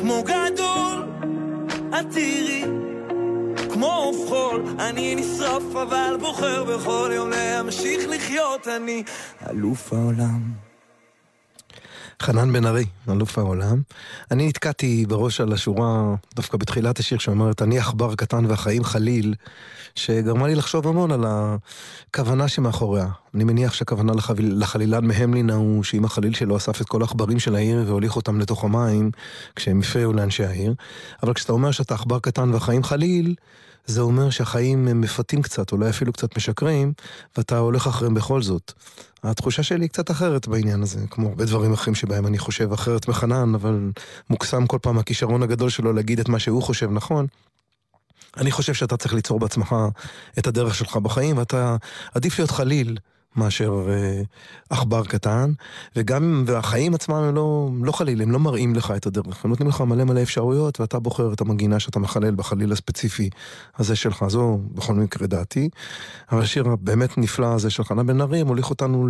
כמו 0.00 0.22
גדול, 0.22 1.04
את 1.88 2.06
תראי 2.10 2.79
כמו 3.80 4.12
חול, 4.28 4.64
אני 4.78 5.14
נשרף 5.14 5.62
אבל 5.72 6.16
בוחר 6.20 6.64
בכל 6.64 7.10
יום 7.14 7.30
להמשיך 7.30 8.08
לחיות, 8.08 8.68
אני 8.68 9.02
אלוף 9.50 9.92
העולם. 9.92 10.40
חנן 12.22 12.52
בן 12.52 12.66
ארי, 12.66 12.84
אלוף 13.08 13.38
העולם. 13.38 13.82
אני 14.30 14.48
נתקעתי 14.48 15.06
בראש 15.08 15.40
על 15.40 15.52
השורה, 15.52 16.14
דווקא 16.34 16.56
בתחילת 16.58 16.98
השיר 16.98 17.18
שאומרת, 17.18 17.62
אני 17.62 17.78
עכבר 17.78 18.14
קטן 18.14 18.46
והחיים 18.46 18.84
חליל, 18.84 19.34
שגרמה 19.94 20.46
לי 20.46 20.54
לחשוב 20.54 20.88
המון 20.88 21.10
על 21.12 21.24
הכוונה 21.26 22.48
שמאחוריה. 22.48 23.08
אני 23.34 23.44
מניח 23.44 23.74
שהכוונה 23.74 24.12
לחביל, 24.12 24.54
לחלילן 24.58 25.06
מהמלין 25.06 25.50
ההוא, 25.50 25.84
שאם 25.84 26.04
החליל 26.04 26.34
שלו 26.34 26.56
אסף 26.56 26.80
את 26.80 26.86
כל 26.86 27.02
העכברים 27.02 27.38
של 27.38 27.54
העיר 27.54 27.84
והוליך 27.86 28.16
אותם 28.16 28.40
לתוך 28.40 28.64
המים, 28.64 29.10
כשהם 29.56 29.80
הפריעו 29.80 30.12
לאנשי 30.12 30.44
העיר. 30.44 30.74
אבל 31.22 31.34
כשאתה 31.34 31.52
אומר 31.52 31.70
שאתה 31.70 31.94
עכבר 31.94 32.18
קטן 32.18 32.50
והחיים 32.54 32.84
חליל, 32.84 33.34
זה 33.90 34.00
אומר 34.00 34.30
שהחיים 34.30 34.88
הם 34.88 35.00
מפתים 35.00 35.42
קצת, 35.42 35.72
אולי 35.72 35.90
אפילו 35.90 36.12
קצת 36.12 36.36
משקרים, 36.36 36.92
ואתה 37.36 37.58
הולך 37.58 37.86
אחריהם 37.86 38.14
בכל 38.14 38.42
זאת. 38.42 38.72
התחושה 39.24 39.62
שלי 39.62 39.84
היא 39.84 39.88
קצת 39.88 40.10
אחרת 40.10 40.48
בעניין 40.48 40.82
הזה, 40.82 41.00
כמו 41.10 41.28
הרבה 41.28 41.44
דברים 41.44 41.72
אחרים 41.72 41.94
שבהם 41.94 42.26
אני 42.26 42.38
חושב 42.38 42.72
אחרת 42.72 43.08
מחנן, 43.08 43.54
אבל 43.54 43.90
מוקסם 44.30 44.66
כל 44.66 44.78
פעם 44.82 44.98
הכישרון 44.98 45.42
הגדול 45.42 45.70
שלו 45.70 45.92
להגיד 45.92 46.20
את 46.20 46.28
מה 46.28 46.38
שהוא 46.38 46.62
חושב 46.62 46.90
נכון. 46.90 47.26
אני 48.36 48.50
חושב 48.50 48.74
שאתה 48.74 48.96
צריך 48.96 49.14
ליצור 49.14 49.38
בעצמך 49.38 49.74
את 50.38 50.46
הדרך 50.46 50.74
שלך 50.74 50.96
בחיים, 50.96 51.38
ואתה 51.38 51.76
עדיף 52.14 52.38
להיות 52.38 52.50
חליל 52.50 52.96
מאשר 53.36 53.86
אה, 53.88 54.22
עכבר 54.70 55.04
קטן, 55.04 55.52
וגם, 55.96 56.44
והחיים 56.46 56.94
עצמם 56.94 57.14
הם 57.14 57.34
לא, 57.34 57.70
לא 57.82 57.92
חליל, 57.92 58.22
הם 58.22 58.30
לא 58.30 58.38
מראים 58.38 58.74
לך 58.74 58.90
את 58.90 59.06
הדרך, 59.06 59.44
הם 59.44 59.50
נותנים 59.50 59.68
לך 59.68 59.80
מלא 59.80 60.04
מלא 60.04 60.22
אפשרויות, 60.22 60.80
ואתה 60.80 60.98
בוחר 60.98 61.32
את 61.32 61.40
המנגינה 61.40 61.80
שאתה 61.80 61.98
מחלל 61.98 62.34
בחליל 62.34 62.72
הספציפי 62.72 63.30
הזה 63.78 63.96
שלך, 63.96 64.24
זו 64.28 64.58
בכל 64.74 64.94
מקרה 64.94 65.26
דעתי. 65.26 65.68
אבל 66.32 66.42
השיר 66.42 66.68
הבאמת 66.68 67.18
נפלא 67.18 67.54
הזה 67.54 67.70
של 67.70 67.84
חנה 67.84 68.02
בן 68.02 68.20
ארי 68.20 68.42
מוליך 68.42 68.70
אותנו 68.70 69.08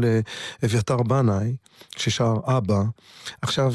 לאביתר 0.63 1.03
בנאי, 1.03 1.57
ששר 1.97 2.35
אבא. 2.45 2.83
עכשיו, 3.43 3.75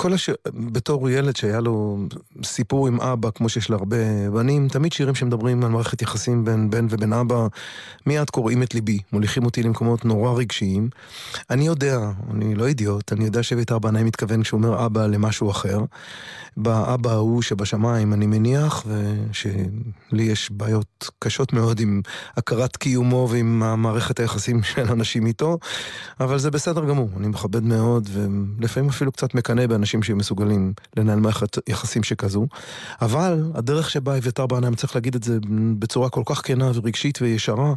כל 0.00 0.12
השיר, 0.12 0.34
בתור 0.54 1.10
ילד 1.10 1.36
שהיה 1.36 1.60
לו 1.60 1.98
סיפור 2.44 2.86
עם 2.86 3.00
אבא, 3.00 3.30
כמו 3.30 3.48
שיש 3.48 3.70
להרבה 3.70 4.30
בנים, 4.34 4.68
תמיד 4.68 4.92
שירים 4.92 5.14
שמדברים 5.14 5.64
על 5.64 5.70
מערכת 5.70 6.02
יחסים 6.02 6.44
בין 6.44 6.70
בן 6.70 6.86
ובין 6.90 7.12
אבא, 7.12 7.46
מיד 8.06 8.30
קוראים 8.30 8.62
את 8.62 8.74
ליבי, 8.74 8.98
מוליכים 9.12 9.44
אותי 9.44 9.62
למקומות 9.62 10.04
נורא 10.04 10.32
רגשיים. 10.32 10.88
אני 11.50 11.66
יודע, 11.66 12.10
אני 12.30 12.54
לא 12.54 12.66
אידיוט, 12.66 13.12
אני 13.12 13.24
יודע 13.24 13.42
שאביתר 13.42 13.78
בנאי 13.78 14.02
מתכוון 14.02 14.42
כשהוא 14.42 14.58
אומר 14.58 14.86
אבא 14.86 15.06
למשהו 15.06 15.50
אחר. 15.50 15.78
באבא 16.56 17.10
ההוא 17.10 17.42
שבשמיים, 17.42 18.12
אני 18.12 18.26
מניח, 18.26 18.84
ושלי 18.86 20.22
יש 20.22 20.50
בעיות 20.50 21.10
קשות 21.18 21.52
מאוד 21.52 21.80
עם 21.80 22.02
הכרת 22.36 22.76
קיומו 22.76 23.28
ועם 23.30 23.62
המערכת 23.62 24.20
היחסים 24.20 24.62
של 24.74 24.92
אנשים 24.92 25.26
איתו, 25.26 25.58
אבל 26.20 26.38
זה 26.38 26.50
בסדר 26.50 26.84
גמור, 26.84 27.10
אני 27.16 27.28
מכבד 27.28 27.62
מאוד, 27.62 28.08
ולפעמים 28.12 28.88
אפילו 28.88 29.12
קצת 29.12 29.34
מקנא 29.34 29.66
באנשים 29.66 29.89
שהם 30.02 30.18
מסוגלים 30.18 30.72
לנהל 30.96 31.20
מערכת 31.20 31.68
יחסים 31.68 32.02
שכזו. 32.02 32.46
אבל 33.02 33.50
הדרך 33.54 33.90
שבה 33.90 34.18
אביתר 34.18 34.46
בעיניים, 34.46 34.74
צריך 34.74 34.94
להגיד 34.94 35.14
את 35.14 35.22
זה 35.22 35.38
בצורה 35.78 36.08
כל 36.10 36.22
כך 36.26 36.46
כנה 36.46 36.70
ורגשית 36.74 37.22
וישרה, 37.22 37.74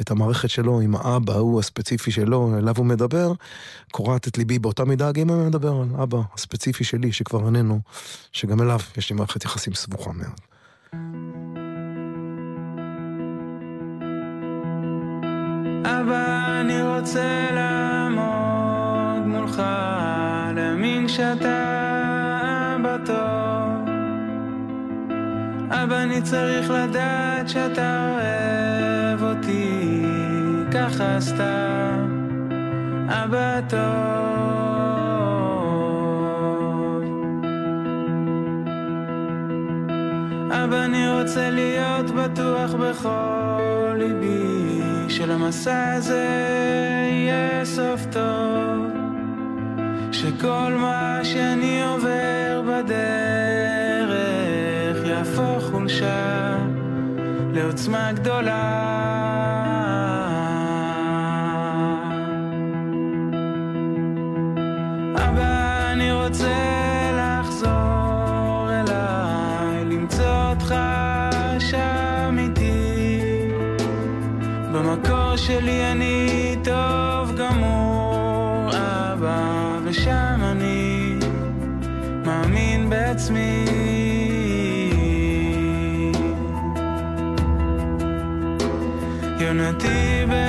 את 0.00 0.10
המערכת 0.10 0.50
שלו 0.50 0.80
עם 0.80 0.96
האבא 0.96 1.32
ההוא 1.32 1.60
הספציפי 1.60 2.10
שלו, 2.10 2.58
אליו 2.58 2.74
הוא 2.76 2.86
מדבר, 2.86 3.32
קורעת 3.92 4.28
את 4.28 4.38
ליבי 4.38 4.58
באותה 4.58 4.84
מידה, 4.84 5.12
גם 5.12 5.30
אם 5.30 5.40
אני 5.40 5.48
מדבר 5.48 5.72
על 5.72 6.00
אבא 6.02 6.18
הספציפי 6.34 6.84
שלי, 6.84 7.12
שכבר 7.12 7.46
איננו, 7.46 7.80
שגם 8.32 8.62
אליו 8.62 8.80
יש 8.96 9.10
לי 9.10 9.16
מערכת 9.16 9.44
יחסים 9.44 9.74
סבוכה 9.74 10.10
מאוד. 10.12 10.40
אבא, 15.84 16.60
אני 16.60 16.82
רוצה 16.82 17.48
לעמוד 17.54 19.26
מולך, 19.26 19.62
שאתה 21.08 22.76
אבא 22.76 22.96
טוב. 23.06 23.88
אבא, 25.70 26.02
אני 26.02 26.22
צריך 26.22 26.70
לדעת 26.70 27.48
שאתה 27.48 28.10
אוהב 28.12 29.22
אותי, 29.22 30.02
ככה 30.72 31.20
סתם, 31.20 32.26
אבא 33.08 33.60
טוב. 33.68 33.76
אבא, 40.50 40.84
אני 40.84 41.20
רוצה 41.20 41.50
להיות 41.50 42.10
בטוח 42.10 42.74
בכל 42.74 43.94
ליבי, 43.98 45.08
שלמסע 45.08 45.92
הזה 45.92 46.26
יהיה 47.10 47.64
סוף 47.64 48.06
טוב. 48.12 48.85
שכל 50.20 50.72
מה 50.78 51.20
שאני 51.24 51.84
עובר 51.84 52.62
בדרך 52.68 54.16
יהפוך 55.08 55.64
חולשה 55.70 56.56
לעוצמה 57.52 58.12
גדולה. 58.12 59.75
alternative. 89.46 90.45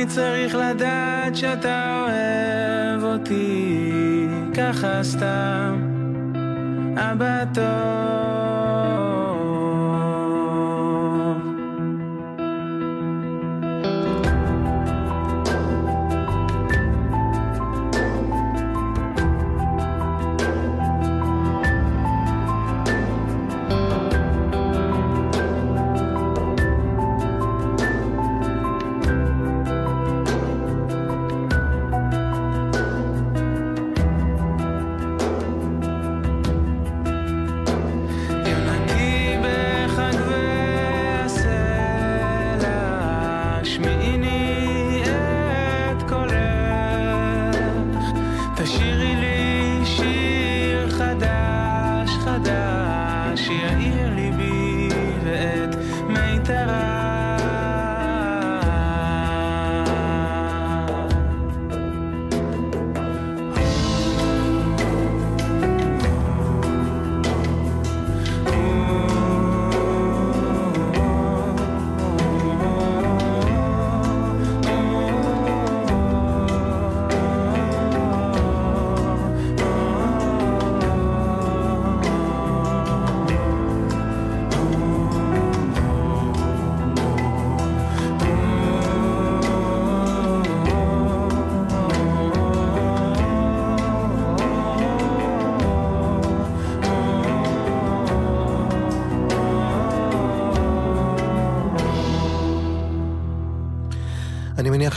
אני 0.00 0.08
צריך 0.08 0.54
לדעת 0.54 1.36
שאתה 1.36 2.04
אוהב 2.06 3.04
אותי, 3.04 4.26
ככה 4.54 5.02
סתם, 5.02 5.82
אבא 6.96 7.44
טוב. 7.54 7.89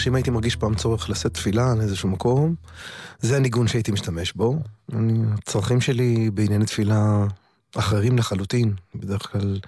שאם 0.03 0.15
הייתי 0.15 0.29
מרגיש 0.29 0.55
פעם 0.55 0.75
צורך 0.75 1.09
לשאת 1.09 1.33
תפילה 1.33 1.71
על 1.71 1.81
איזשהו 1.81 2.09
מקום, 2.09 2.55
זה 3.19 3.37
הניגון 3.37 3.67
שהייתי 3.67 3.91
משתמש 3.91 4.33
בו. 4.33 4.59
אני, 4.93 5.19
הצרכים 5.33 5.81
שלי 5.81 6.29
בענייני 6.33 6.65
תפילה 6.65 7.25
אחרים 7.75 8.17
לחלוטין. 8.17 8.73
בדרך 8.95 9.31
כלל 9.31 9.59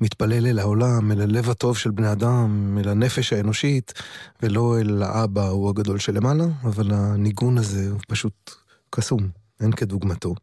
מתפלל 0.00 0.46
אל 0.46 0.58
העולם, 0.58 1.12
אל 1.12 1.20
הלב 1.20 1.50
הטוב 1.50 1.78
של 1.78 1.90
בני 1.90 2.12
אדם, 2.12 2.78
אל 2.80 2.88
הנפש 2.88 3.32
האנושית, 3.32 3.92
ולא 4.42 4.78
אל 4.80 5.02
האבא 5.02 5.48
הוא 5.48 5.70
הגדול 5.70 5.98
שלמעלה, 5.98 6.44
אבל 6.62 6.90
הניגון 6.94 7.58
הזה 7.58 7.90
הוא 7.90 8.00
פשוט 8.08 8.50
קסום, 8.90 9.28
אין 9.60 9.72
כדוגמתו. 9.72 10.34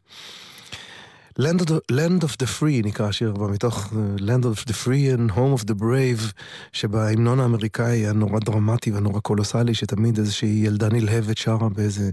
Land 1.38 1.60
of, 1.60 1.66
the, 1.66 1.80
Land 1.90 2.22
of 2.22 2.36
the 2.38 2.46
Free 2.46 2.86
נקרא 2.86 3.08
השיר 3.08 3.34
מתוך 3.34 3.92
uh, 3.92 4.20
Land 4.20 4.44
of 4.44 4.70
the 4.70 4.72
Free 4.72 5.10
and 5.16 5.36
Home 5.36 5.60
of 5.60 5.64
the 5.64 5.74
Brave, 5.80 6.32
שבהמנון 6.72 7.40
האמריקאי 7.40 8.06
הנורא 8.06 8.38
דרמטי 8.40 8.90
והנורא 8.90 9.20
קולוסלי, 9.20 9.74
שתמיד 9.74 10.18
איזושהי 10.18 10.62
ילדה 10.64 10.88
נלהבת 10.88 11.38
שרה 11.38 11.68
באיזה 11.68 12.10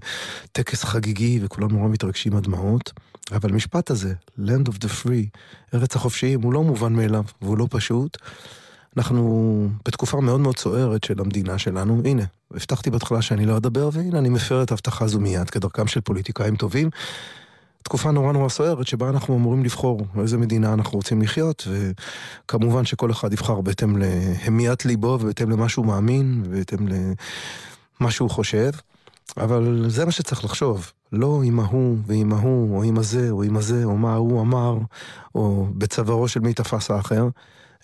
טקס 0.51 0.83
חגיגי, 0.83 1.39
וכולם 1.43 1.71
נורא 1.71 1.89
מתרגשים 1.89 2.35
עד 2.35 2.43
דמעות. 2.43 2.91
אבל 3.31 3.49
המשפט 3.49 3.91
הזה, 3.91 4.13
Land 4.39 4.67
of 4.67 4.73
the 4.73 5.05
Free, 5.05 5.37
ארץ 5.73 5.95
החופשיים, 5.95 6.41
הוא 6.41 6.53
לא 6.53 6.63
מובן 6.63 6.93
מאליו, 6.93 7.23
והוא 7.41 7.57
לא 7.57 7.67
פשוט. 7.69 8.17
אנחנו 8.97 9.69
בתקופה 9.85 10.21
מאוד 10.21 10.39
מאוד 10.39 10.57
סוערת 10.57 11.03
של 11.03 11.19
המדינה 11.19 11.57
שלנו. 11.57 12.01
הנה, 12.05 12.23
הבטחתי 12.51 12.89
בהתחלה 12.89 13.21
שאני 13.21 13.45
לא 13.45 13.57
אדבר, 13.57 13.89
והנה 13.93 14.19
אני 14.19 14.29
מפר 14.29 14.63
את 14.63 14.71
ההבטחה 14.71 15.05
הזו 15.05 15.19
מיד, 15.19 15.49
כדרכם 15.49 15.87
של 15.87 16.01
פוליטיקאים 16.01 16.55
טובים. 16.55 16.89
תקופה 17.83 18.11
נורא 18.11 18.33
נורא 18.33 18.49
סוערת 18.49 18.87
שבה 18.87 19.09
אנחנו 19.09 19.35
אמורים 19.35 19.63
לבחור 19.63 20.01
איזה 20.21 20.37
מדינה 20.37 20.73
אנחנו 20.73 20.97
רוצים 20.97 21.21
לחיות, 21.21 21.67
וכמובן 21.67 22.85
שכל 22.85 23.11
אחד 23.11 23.33
יבחר 23.33 23.61
בהתאם 23.61 23.97
להמיית 23.97 24.85
ליבו 24.85 25.17
ובהתאם 25.21 25.49
למה 25.49 25.69
שהוא 25.69 25.85
מאמין 25.85 26.43
ובהתאם 26.45 26.87
למה 26.87 28.11
שהוא 28.11 28.29
חושב, 28.29 28.71
אבל 29.37 29.85
זה 29.87 30.05
מה 30.05 30.11
שצריך 30.11 30.45
לחשוב, 30.45 30.91
לא 31.11 31.41
עם 31.45 31.59
ההוא 31.59 31.97
ועם 32.05 32.33
ההוא, 32.33 32.77
או 32.77 32.83
עם 32.83 32.97
הזה, 32.97 33.29
או 33.29 33.43
עם 33.43 33.57
הזה, 33.57 33.83
או 33.83 33.97
מה 33.97 34.13
ההוא 34.13 34.41
אמר, 34.41 34.77
או 35.35 35.67
בצווארו 35.71 36.27
של 36.27 36.39
מי 36.39 36.53
תפס 36.53 36.91
האחר, 36.91 37.27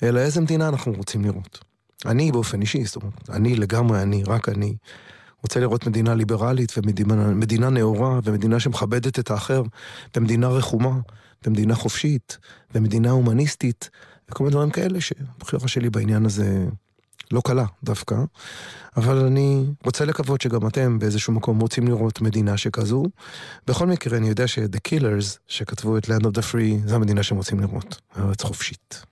אלא 0.04 0.20
איזה 0.20 0.42
מדינה 0.42 0.68
אנחנו 0.68 0.94
רוצים 0.94 1.26
לראות. 1.26 1.60
אני 2.06 2.32
באופן 2.32 2.62
אישי, 2.62 2.86
זאת 2.86 2.96
אומרת, 2.96 3.30
אני 3.30 3.56
לגמרי 3.56 4.02
אני, 4.02 4.24
רק 4.28 4.50
אני. 4.50 4.76
רוצה 5.42 5.60
לראות 5.60 5.88
מדינה 5.88 6.16
ליברלית 6.16 6.74
ומדינה 6.78 7.70
נאורה 7.70 8.20
ומדינה 8.24 8.60
שמכבדת 8.60 9.20
את 9.20 9.32
האחר, 9.32 9.64
ומדינה 10.16 10.48
רחומה, 10.48 11.00
ומדינה 11.46 11.76
חופשית, 11.76 12.38
ומדינה 12.76 13.12
הומניסטית, 13.12 13.90
וכל 14.30 14.44
מיני 14.44 14.52
דברים 14.52 14.70
כאלה 14.70 15.02
שהבחירה 15.02 15.68
שלי 15.68 15.90
בעניין 15.90 16.26
הזה 16.26 16.66
לא 17.32 17.42
קלה 17.46 17.66
דווקא, 17.84 18.16
אבל 18.98 19.26
אני 19.26 19.66
רוצה 19.86 20.06
לקוות 20.06 20.42
שגם 20.42 20.68
אתם 20.68 21.00
באיזשהו 21.00 21.34
מקום 21.34 21.60
רוצים 21.60 21.88
לראות 21.88 22.22
מדינה 22.22 22.58
שכזו. 22.58 23.04
בכל 23.68 23.88
מקרה, 23.88 24.18
אני 24.18 24.30
יודע 24.30 24.48
ש-The 24.48 24.80
Killers, 24.88 25.38
שכתבו 25.48 25.98
את 25.98 26.06
Land 26.06 26.24
of 26.24 26.38
the 26.38 26.54
Free, 26.54 26.88
זו 26.88 26.96
המדינה 26.96 27.24
שהם 27.24 27.38
רוצים 27.38 27.60
לראות, 27.60 28.02
ארץ 28.18 28.44
חופשית. 28.44 29.06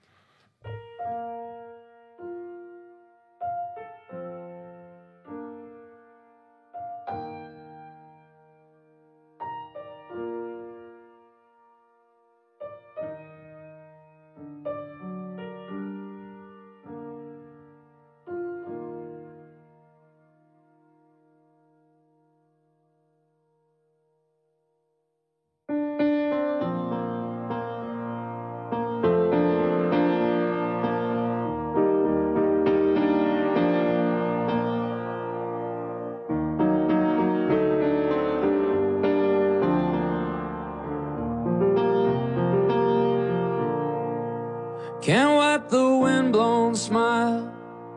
The 45.68 45.96
windblown 45.96 46.74
smile 46.74 47.52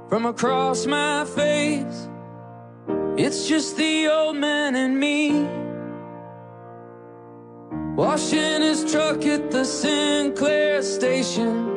from 0.09 0.25
across 0.25 0.85
my 0.85 1.25
face. 1.25 2.09
It's 3.17 3.47
just 3.47 3.77
the 3.77 4.07
old 4.07 4.37
man 4.37 4.75
and 4.75 4.99
me. 4.99 5.47
Washing 7.95 8.61
his 8.61 8.91
truck 8.91 9.25
at 9.25 9.51
the 9.51 9.65
Sinclair 9.65 10.81
station 10.81 11.67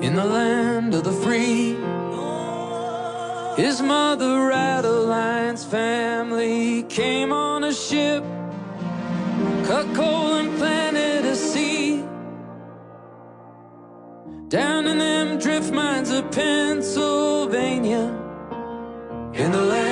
in 0.00 0.16
the 0.16 0.24
land 0.24 0.94
of 0.94 1.04
the 1.04 1.12
free. 1.12 1.76
His 3.56 3.82
mother, 3.82 4.50
Adeline's 4.50 5.64
family, 5.64 6.84
came 6.84 7.32
on 7.32 7.64
a 7.64 7.72
ship, 7.72 8.24
cut 9.66 9.94
coal 9.94 10.41
Down 14.52 14.86
in 14.86 14.98
them 14.98 15.38
drift 15.38 15.72
mines 15.72 16.10
of 16.10 16.30
Pennsylvania, 16.30 18.04
in 19.32 19.50
the 19.50 19.62
land 19.62 19.91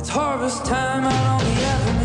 It's 0.00 0.08
harvest 0.08 0.64
time 0.64 1.04
out 1.04 1.26
on 1.26 1.44
the 1.44 1.60
avenue. 1.60 1.99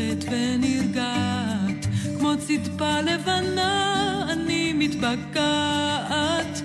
הולכת 0.00 0.24
ונרגעת, 0.32 1.86
כמו 2.18 2.32
צדפה 2.38 3.00
לבנה 3.00 4.26
אני 4.32 4.72
מתבקעת. 4.72 6.60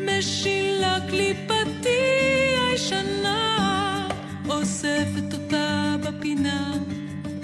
משילה 0.00 0.98
קליפתי 1.10 1.88
הישנה, 2.70 4.08
אוספת 4.48 5.32
אותה 5.32 5.96
בפינה 6.02 6.72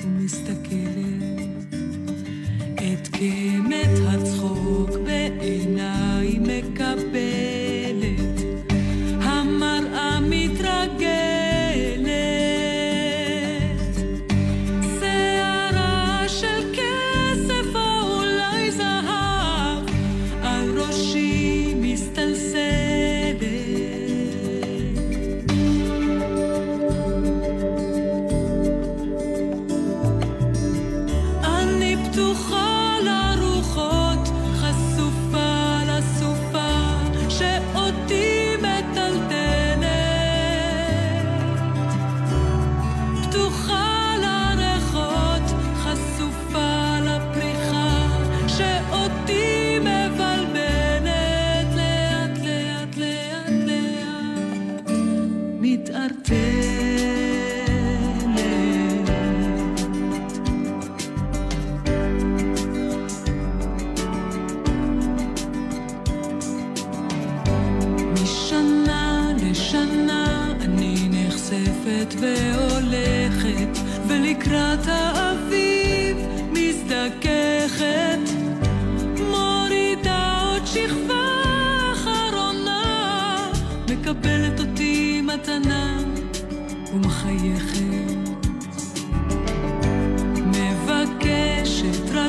ומסתכלת. 0.03 1.41
את 2.75 3.09
קמת 3.09 3.99
הצחוק 4.09 4.91
בעיניי 5.05 6.39
מקבלת, 6.39 7.30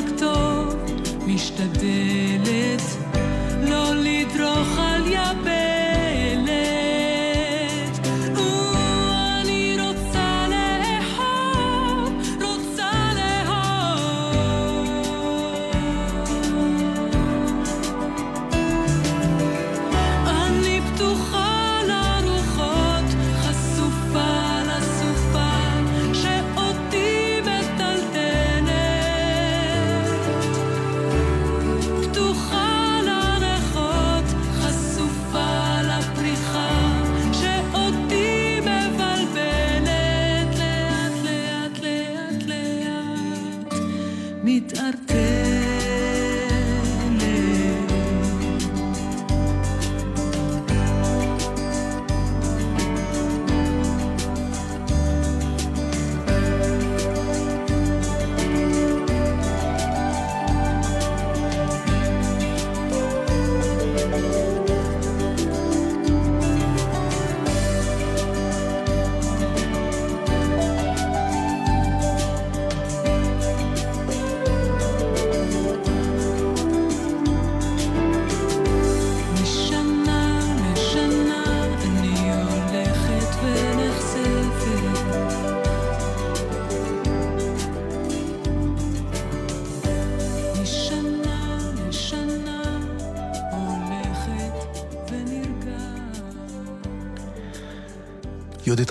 רק 0.02 0.18
טוב, 0.18 0.74
משתדלת 1.26 2.71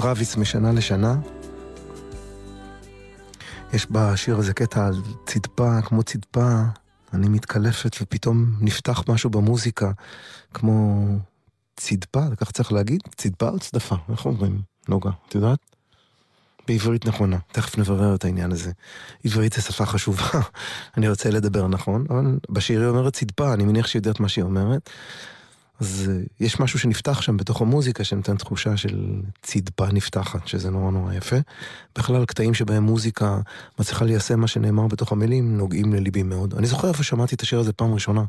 רביץ 0.03 0.35
משנה 0.35 0.71
לשנה. 0.71 1.15
יש 3.73 3.87
בשיר 3.91 4.37
הזה 4.37 4.53
קטע 4.53 4.87
על 4.87 5.01
צדפה, 5.25 5.81
כמו 5.81 6.03
צדפה, 6.03 6.61
אני 7.13 7.29
מתקלפת 7.29 7.95
ופתאום 8.01 8.55
נפתח 8.61 9.03
משהו 9.07 9.29
במוזיקה, 9.29 9.91
כמו 10.53 11.05
צדפה, 11.75 12.25
כך 12.37 12.51
צריך 12.51 12.71
להגיד? 12.71 13.01
צדפה 13.15 13.49
או 13.49 13.59
צדפה? 13.59 13.95
איך 14.11 14.25
אומרים? 14.25 14.61
נוגה, 14.89 15.09
את 15.27 15.35
יודעת? 15.35 15.59
בעברית 16.67 17.05
נכונה, 17.05 17.37
תכף 17.51 17.77
נברר 17.77 18.15
את 18.15 18.25
העניין 18.25 18.51
הזה. 18.51 18.71
עברית 19.25 19.53
זה 19.53 19.61
שפה 19.61 19.85
חשובה, 19.85 20.29
אני 20.97 21.09
רוצה 21.09 21.29
לדבר 21.29 21.67
נכון, 21.67 22.05
אבל 22.09 22.39
בשיר 22.49 22.81
היא 22.81 22.89
אומרת 22.89 23.13
צדפה, 23.13 23.53
אני 23.53 23.63
מניח 23.63 23.87
שהיא 23.87 23.99
יודעת 23.99 24.19
מה 24.19 24.29
שהיא 24.29 24.43
אומרת. 24.43 24.89
אז 25.82 26.09
אה, 26.09 26.23
יש 26.39 26.59
משהו 26.59 26.79
שנפתח 26.79 27.21
שם 27.21 27.38
בתוך 27.38 27.61
המוזיקה 27.61 28.03
שנותן 28.03 28.38
תחושה 28.38 28.77
של 28.77 29.21
צדפה 29.41 29.86
נפתחת, 29.91 30.47
שזה 30.47 30.69
נורא 30.69 30.91
נורא 30.91 31.13
יפה. 31.13 31.36
בכלל, 31.97 32.25
קטעים 32.25 32.53
שבהם 32.53 32.84
מוזיקה 32.84 33.39
מצליחה 33.79 34.05
ליישם 34.05 34.39
מה 34.39 34.47
שנאמר 34.47 34.88
בתוך 34.88 35.11
המילים, 35.11 35.57
נוגעים 35.57 35.93
לליבי 35.93 36.23
מאוד. 36.23 36.53
אני 36.53 36.67
זוכר 36.67 36.88
איפה 36.88 37.03
שמעתי 37.03 37.36
את 37.36 37.41
השיר 37.41 37.59
הזה 37.59 37.73
פעם 37.73 37.93
ראשונה, 37.93 38.23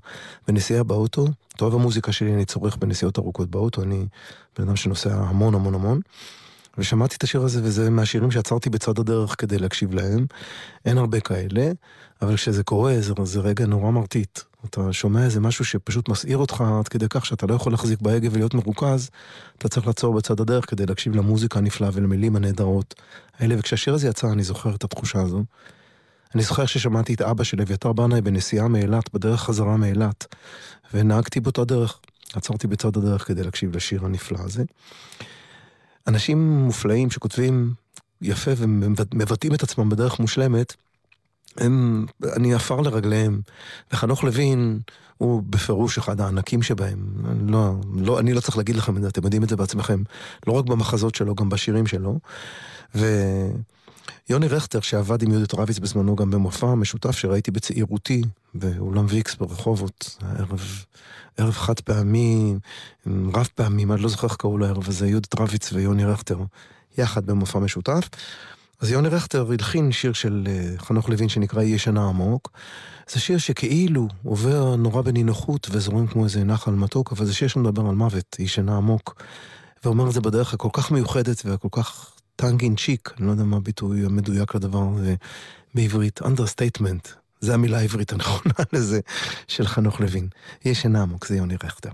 בנסיעה 0.48 0.82
באוטו. 0.82 1.26
את 1.56 1.60
אוהב 1.60 1.74
המוזיקה 1.74 2.12
שלי, 2.12 2.34
אני 2.34 2.44
צורך 2.44 2.76
בנסיעות 2.76 3.18
ארוכות 3.18 3.50
באוטו, 3.50 3.82
אני 3.82 4.06
בן 4.58 4.64
אדם 4.64 4.76
שנוסע 4.76 5.14
המון 5.14 5.54
המון 5.54 5.74
המון. 5.74 6.00
ושמעתי 6.78 7.16
את 7.16 7.22
השיר 7.22 7.42
הזה, 7.42 7.60
וזה 7.62 7.90
מהשירים 7.90 8.30
שעצרתי 8.30 8.70
בצד 8.70 8.98
הדרך 8.98 9.34
כדי 9.38 9.58
להקשיב 9.58 9.94
להם. 9.94 10.26
אין 10.84 10.98
הרבה 10.98 11.20
כאלה, 11.20 11.72
אבל 12.22 12.36
כשזה 12.36 12.62
קורה, 12.62 12.94
זה, 13.00 13.14
זה 13.24 13.40
רגע 13.40 13.66
נורא 13.66 13.90
מרטיט. 13.90 14.40
אתה 14.66 14.92
שומע 14.92 15.24
איזה 15.24 15.40
משהו 15.40 15.64
שפשוט 15.64 16.08
מסעיר 16.08 16.36
אותך 16.36 16.64
עד 16.78 16.88
כדי 16.88 17.06
כך 17.10 17.26
שאתה 17.26 17.46
לא 17.46 17.54
יכול 17.54 17.72
להחזיק 17.72 18.00
בהגה 18.00 18.28
ולהיות 18.32 18.54
מרוכז, 18.54 19.10
אתה 19.58 19.68
צריך 19.68 19.86
לעצור 19.86 20.14
בצד 20.14 20.40
הדרך 20.40 20.70
כדי 20.70 20.86
להקשיב 20.86 21.16
למוזיקה 21.16 21.58
הנפלאה 21.58 21.90
ולמילים 21.92 22.36
הנהדרות 22.36 22.94
האלה. 23.38 23.54
וכשהשיר 23.58 23.94
הזה 23.94 24.08
יצא, 24.08 24.32
אני 24.32 24.42
זוכר 24.42 24.74
את 24.74 24.84
התחושה 24.84 25.20
הזו. 25.20 25.44
אני 26.34 26.42
זוכר 26.42 26.66
ששמעתי 26.66 27.14
את 27.14 27.20
אבא 27.20 27.44
של 27.44 27.60
אביתר 27.60 27.92
בנאי 27.92 28.20
בנסיעה 28.20 28.68
מאילת, 28.68 29.14
בדרך 29.14 29.40
חזרה 29.40 29.76
מאילת, 29.76 30.34
ונהגתי 30.94 31.40
באותה 31.40 31.64
דרך. 31.64 31.98
עצרתי 32.34 32.66
בצד 32.66 32.96
הדרך 32.96 33.26
כדי 33.28 33.42
להקשיב 33.42 33.76
לשיר 33.76 34.04
הנפלא 34.04 34.38
הזה. 34.40 34.64
אנשים 36.06 36.50
מופלאים 36.50 37.10
שכותבים 37.10 37.74
יפה 38.22 38.50
ומבטאים 38.56 39.54
את 39.54 39.62
עצמם 39.62 39.88
בדרך 39.88 40.20
מושלמת, 40.20 40.74
הם, 41.56 42.06
אני 42.36 42.54
עפר 42.54 42.80
לרגליהם. 42.80 43.40
וחנוך 43.92 44.24
לוין 44.24 44.80
הוא 45.18 45.42
בפירוש 45.50 45.98
אחד 45.98 46.20
הענקים 46.20 46.62
שבהם. 46.62 46.98
אני 47.30 47.52
לא, 47.52 47.72
לא, 47.94 48.20
אני 48.20 48.32
לא 48.32 48.40
צריך 48.40 48.56
להגיד 48.56 48.76
לכם 48.76 48.96
את 48.96 49.02
זה, 49.02 49.08
אתם 49.08 49.24
יודעים 49.24 49.42
את 49.42 49.48
זה 49.48 49.56
בעצמכם. 49.56 50.02
לא 50.46 50.52
רק 50.52 50.64
במחזות 50.64 51.14
שלו, 51.14 51.34
גם 51.34 51.48
בשירים 51.48 51.86
שלו. 51.86 52.18
ויוני 54.30 54.48
רכטר, 54.48 54.80
שעבד 54.80 55.22
עם 55.22 55.30
יהודית 55.30 55.54
רביץ 55.54 55.78
בזמנו 55.78 56.16
גם 56.16 56.30
במופע 56.30 56.74
משותף 56.74 57.10
שראיתי 57.10 57.50
בצעירותי 57.50 58.22
באולם 58.54 59.06
ויקס 59.08 59.34
ברחובות, 59.34 60.16
ערב, 60.38 60.84
ערב 61.36 61.52
חד 61.52 61.80
פעמי, 61.80 62.54
רב 63.06 63.48
פעמים, 63.54 63.92
אני 63.92 64.02
לא 64.02 64.08
זוכר 64.08 64.26
איך 64.26 64.36
קראו 64.36 64.58
לערב 64.58 64.88
הזה, 64.88 65.08
יהודית 65.08 65.40
רביץ 65.40 65.72
ויוני 65.72 66.04
רכטר, 66.04 66.38
יחד 66.98 67.26
במופע 67.26 67.58
משותף. 67.58 68.08
אז 68.80 68.90
יוני 68.90 69.08
רכטר 69.08 69.50
הלחין 69.50 69.92
שיר 69.92 70.12
של 70.12 70.44
אה, 70.46 70.78
חנוך 70.78 71.08
לוין 71.08 71.28
שנקרא 71.28 71.62
"יהיה 71.62 71.78
שנה 71.78 72.08
עמוק". 72.08 72.50
זה 73.08 73.20
שיר 73.20 73.38
שכאילו 73.38 74.08
עובר 74.24 74.76
נורא 74.76 75.02
בנינוחות 75.02 75.68
וזורם 75.70 76.06
כמו 76.06 76.24
איזה 76.24 76.44
נחל 76.44 76.70
מתוק, 76.70 77.12
אבל 77.12 77.26
זה 77.26 77.34
שיר 77.34 77.48
שמדבר 77.48 77.88
על 77.88 77.94
מוות, 77.94 78.36
"יהיה 78.38 78.48
שנה 78.48 78.76
עמוק. 78.76 79.22
ואומר 79.84 80.08
את 80.08 80.12
זה 80.12 80.20
בדרך 80.20 80.54
הכל 80.54 80.68
כך 80.72 80.90
מיוחדת 80.90 81.42
והכל 81.44 81.68
כך 81.70 82.12
טאנג 82.42 82.62
אין 82.62 82.76
צ'יק, 82.76 83.10
אני 83.18 83.26
לא 83.26 83.30
יודע 83.30 83.44
מה 83.44 83.56
הביטוי 83.56 84.04
המדויק 84.04 84.54
לדבר 84.54 84.82
הזה 84.94 85.14
בעברית, 85.74 86.22
understatement, 86.22 87.08
זה 87.40 87.54
המילה 87.54 87.78
העברית 87.78 88.12
הנכונה 88.12 88.54
לזה, 88.72 89.00
של 89.48 89.66
חנוך 89.66 90.00
לוין. 90.00 90.28
"יהיה 90.64 90.74
שנה 90.74 91.02
עמוק, 91.02 91.26
זה 91.26 91.36
יוני 91.36 91.54
רכטר. 91.64 91.90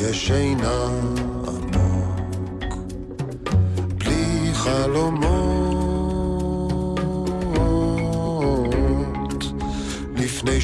יש 0.00 0.26
שינה 0.26 0.86
עמוק, 1.46 2.74
בלי 3.98 4.50
חלומות. 4.54 5.51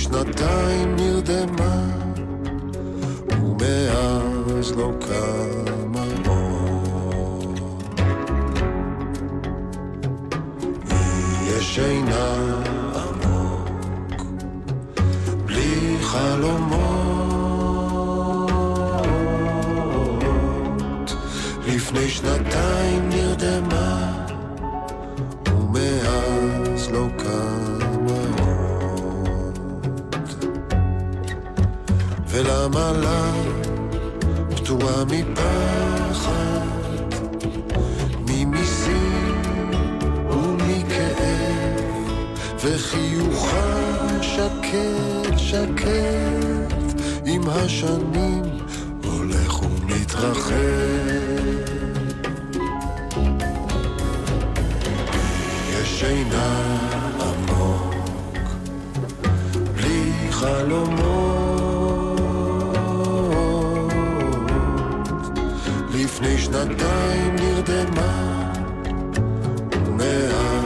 שנתיים 0.02 0.96
נרדמה, 0.96 1.76
ומאז 3.30 4.72
לא 4.76 4.90
קמה 5.00 6.04
עוד. 6.26 7.60
יש 11.48 11.74
שינה 11.74 12.34
עמוק, 12.94 14.22
בלי 15.46 15.96
חלומות. 16.02 17.08
לפני 21.66 22.08
שנתיים 22.08 23.08
ולמה 32.38 32.92
לה 32.92 33.32
פטורה 34.56 35.04
מפחד, 35.04 36.66
ממיסים 38.28 39.42
ומכאב, 40.30 41.80
וחיוכה 42.64 43.98
שקט 44.22 45.36
שקט 45.36 47.00
עם 47.24 47.42
השנים 47.48 48.42
הולך 49.04 49.62
ומתרחב. 49.62 50.54
שינה 55.84 56.78
עמוק, 57.20 57.94
בלי 59.74 60.12
חלומות. 60.30 61.17
שנתיים 66.52 67.36
נרדמה, 67.36 68.52
ומאז 69.86 70.57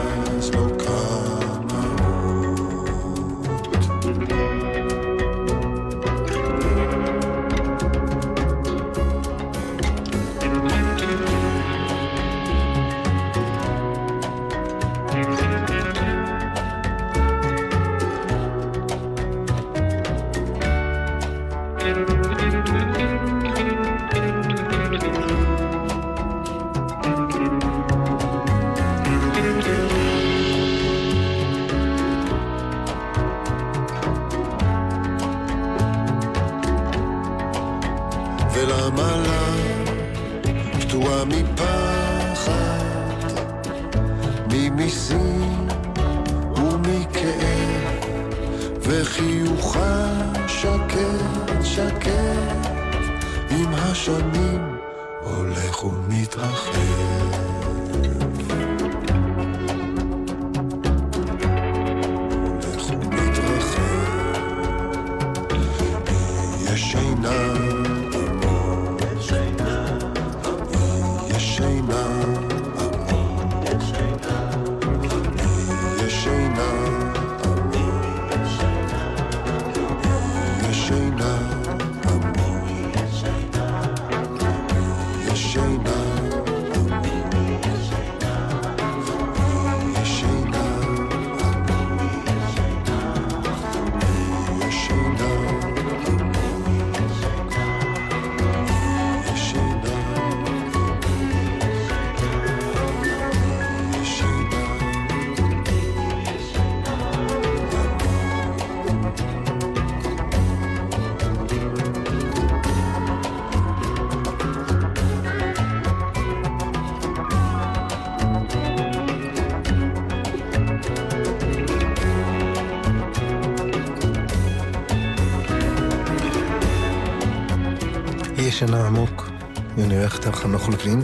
ישנה 128.53 128.87
עמוק, 128.87 129.29
יוני 129.77 129.99
רכטר, 130.05 130.31
חנוך 130.31 130.69
לוין. 130.69 131.03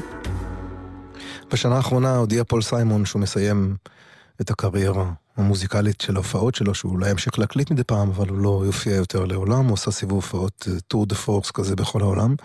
בשנה 1.51 1.75
האחרונה 1.75 2.15
הודיע 2.15 2.43
פול 2.43 2.61
סיימון 2.61 3.05
שהוא 3.05 3.21
מסיים 3.21 3.75
את 4.41 4.49
הקריירה 4.49 5.11
המוזיקלית 5.37 6.01
של 6.01 6.15
ההופעות 6.15 6.55
שלו, 6.55 6.75
שהוא 6.75 6.91
אולי 6.91 7.11
ימשיך 7.11 7.39
להקליט 7.39 7.71
מדי 7.71 7.83
פעם, 7.83 8.09
אבל 8.09 8.29
הוא 8.29 8.37
לא 8.37 8.61
יופיע 8.65 8.95
יותר 8.95 9.25
לעולם, 9.25 9.65
הוא 9.65 9.73
עושה 9.73 9.91
סיבוב 9.91 10.15
הופעות 10.15 10.67
tour 10.87 11.05
de 11.05 11.15
force 11.15 11.51
כזה 11.51 11.75
בכל 11.75 12.01
העולם. 12.01 12.35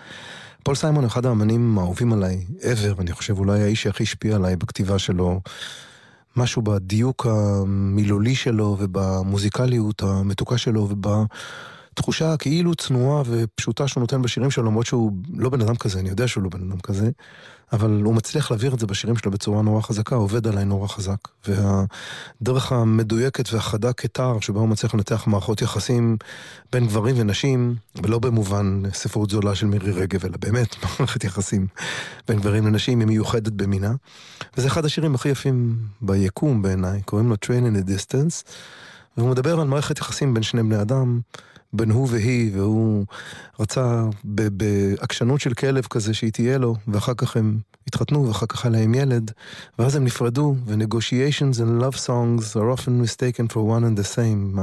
פול 0.63 0.75
סיימון 0.75 1.03
הוא 1.03 1.07
אחד 1.07 1.25
האמנים 1.25 1.77
האהובים 1.77 2.13
עליי, 2.13 2.45
ever, 2.59 3.01
אני 3.01 3.11
חושב 3.11 3.39
אולי 3.39 3.61
האיש 3.61 3.83
שהכי 3.83 4.03
השפיע 4.03 4.35
עליי 4.35 4.55
בכתיבה 4.55 4.99
שלו. 4.99 5.41
משהו 6.35 6.61
בדיוק 6.61 7.25
המילולי 7.29 8.35
שלו 8.35 8.77
ובמוזיקליות 8.79 10.03
המתוקה 10.03 10.57
שלו 10.57 10.87
ובתחושה 11.95 12.37
כאילו 12.37 12.75
צנועה 12.75 13.23
ופשוטה 13.25 13.87
שהוא 13.87 14.01
נותן 14.01 14.21
בשירים 14.21 14.51
שלו, 14.51 14.63
למרות 14.63 14.85
שהוא 14.85 15.11
לא 15.33 15.49
בן 15.49 15.61
אדם 15.61 15.75
כזה, 15.75 15.99
אני 15.99 16.09
יודע 16.09 16.27
שהוא 16.27 16.43
לא 16.43 16.49
בן 16.49 16.71
אדם 16.71 16.79
כזה, 16.79 17.09
אבל 17.73 18.01
הוא 18.03 18.13
מצליח 18.13 18.51
להעביר 18.51 18.73
את 18.73 18.79
זה 18.79 18.87
בשירים 18.87 19.17
שלו 19.17 19.31
בצורה 19.31 19.61
נורא 19.61 19.81
חזקה, 19.81 20.15
עובד 20.15 20.47
עליי 20.47 20.65
נורא 20.65 20.87
חזק. 20.87 21.17
והדרך 21.47 22.71
המדויקת 22.71 23.53
והחדה 23.53 23.93
כתר, 23.93 24.39
שבה 24.39 24.59
הוא 24.59 24.69
מצליח 24.69 24.93
לנתח 24.93 25.27
מערכות 25.27 25.61
יחסים 25.61 26.17
בין 26.71 26.87
גברים 26.87 27.15
ונשים, 27.19 27.75
ולא 28.03 28.19
במובן 28.19 28.81
ספרות 28.93 29.29
זולה 29.29 29.55
של 29.55 29.67
מירי 29.67 29.91
רגב, 29.91 30.25
אלא 30.25 30.37
באמת 30.37 30.75
מערכת 30.99 31.23
יחסים 31.23 31.67
בין 32.27 32.39
גברים 32.39 32.67
לנשים, 32.67 32.99
היא 32.99 33.07
מיוחדת 33.07 33.51
במינה. 33.51 33.93
וזה 34.57 34.67
אחד 34.67 34.85
השירים 34.85 35.15
הכי 35.15 35.29
יפים 35.29 35.77
ביקום 36.01 36.61
בעיניי, 36.61 37.01
קוראים 37.01 37.29
לו 37.29 37.35
Train 37.35 37.63
in 37.73 37.77
the 37.77 37.89
Distance, 37.89 38.51
והוא 39.17 39.29
מדבר 39.29 39.59
על 39.59 39.67
מערכת 39.67 39.97
יחסים 39.97 40.33
בין 40.33 40.43
שני 40.43 40.63
בני 40.63 40.81
אדם. 40.81 41.19
בין 41.77 41.91
הוא 41.91 42.07
והיא, 42.11 42.51
והוא 42.53 43.05
רצה 43.59 44.03
בעקשנות 44.23 45.41
של 45.41 45.53
כלב 45.53 45.85
כזה 45.89 46.13
שהיא 46.13 46.31
תהיה 46.31 46.57
לו, 46.57 46.75
ואחר 46.87 47.13
כך 47.13 47.37
הם 47.37 47.59
התחתנו, 47.87 48.27
ואחר 48.27 48.45
כך 48.45 48.65
היה 48.65 48.71
להם 48.71 48.95
ילד, 48.95 49.31
ואז 49.79 49.95
הם 49.95 50.03
נפרדו, 50.03 50.55
ו-negotiations 50.65 51.55
and 51.57 51.83
love 51.83 51.97
songs 51.97 52.55
are 52.55 52.79
often 52.79 53.01
mistaken 53.01 53.47
for 53.53 53.57
one 53.57 53.83
and 53.83 53.97
the 53.97 54.07
same. 54.15 54.59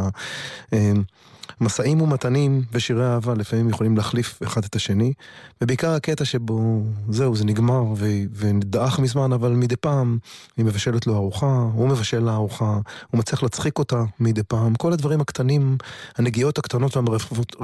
משאים 1.61 2.01
ומתנים 2.01 2.63
ושירי 2.73 3.07
אהבה 3.07 3.35
לפעמים 3.35 3.69
יכולים 3.69 3.97
להחליף 3.97 4.43
אחד 4.43 4.65
את 4.65 4.77
השני, 4.77 5.13
ובעיקר 5.61 5.91
הקטע 5.91 6.25
שבו, 6.25 6.83
זהו, 7.09 7.37
זה 7.37 7.45
נגמר 7.45 7.85
ו- 7.97 8.07
ודעך 8.33 8.99
מזמן, 8.99 9.33
אבל 9.33 9.53
מדי 9.53 9.77
פעם 9.77 10.19
היא 10.57 10.65
מבשלת 10.65 11.07
לו 11.07 11.15
ארוחה, 11.15 11.69
הוא 11.75 11.89
מבשל 11.89 12.21
לה 12.21 12.35
ארוחה, 12.35 12.79
הוא 13.11 13.19
מצליח 13.19 13.43
להצחיק 13.43 13.79
אותה 13.79 14.05
מדי 14.21 14.43
פעם. 14.43 14.75
כל 14.75 14.93
הדברים 14.93 15.21
הקטנים, 15.21 15.77
הנגיעות 16.17 16.59
הקטנות 16.59 16.97
והמרפרפות, 16.97 17.57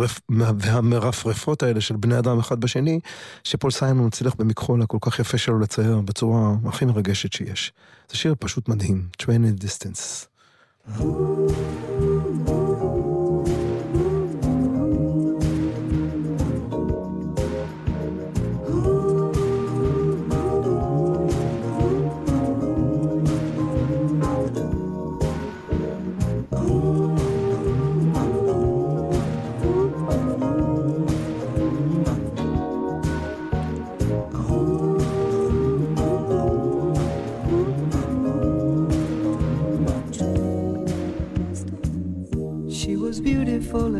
והמרפרפות 0.58 1.62
האלה 1.62 1.80
של 1.80 1.96
בני 1.96 2.18
אדם 2.18 2.38
אחד 2.38 2.60
בשני, 2.60 3.00
שפול 3.44 3.70
סיימון 3.70 4.06
מצליח 4.06 4.34
במכחול 4.38 4.82
הכל 4.82 4.98
כך 5.00 5.18
יפה 5.18 5.38
שלו 5.38 5.58
לצייר 5.58 6.00
בצורה 6.00 6.54
הכי 6.66 6.84
מרגשת 6.84 7.32
שיש. 7.32 7.72
זה 8.10 8.16
שיר 8.16 8.34
פשוט 8.38 8.68
מדהים, 8.68 9.08
Train 9.22 9.26
in 9.26 9.64
Distance. 9.64 10.28
She 10.96 11.97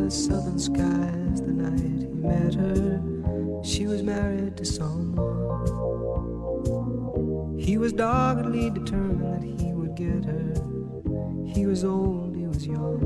as 0.09 0.25
southern 0.25 0.59
skies 0.59 1.43
the 1.43 1.53
night 1.53 2.01
he 2.01 2.07
met 2.07 2.55
her. 2.55 2.99
She 3.63 3.87
was 3.87 4.03
married 4.03 4.57
to 4.57 4.65
someone. 4.65 5.19
He 7.59 7.77
was 7.77 7.93
doggedly 7.93 8.71
determined 8.71 9.43
that 9.43 9.43
he 9.63 9.75
would 9.75 9.95
get 9.97 10.25
her. 10.25 10.55
He 11.45 11.67
was 11.67 11.85
old, 11.85 12.35
he 12.35 12.47
was 12.47 12.67
young. 12.67 12.97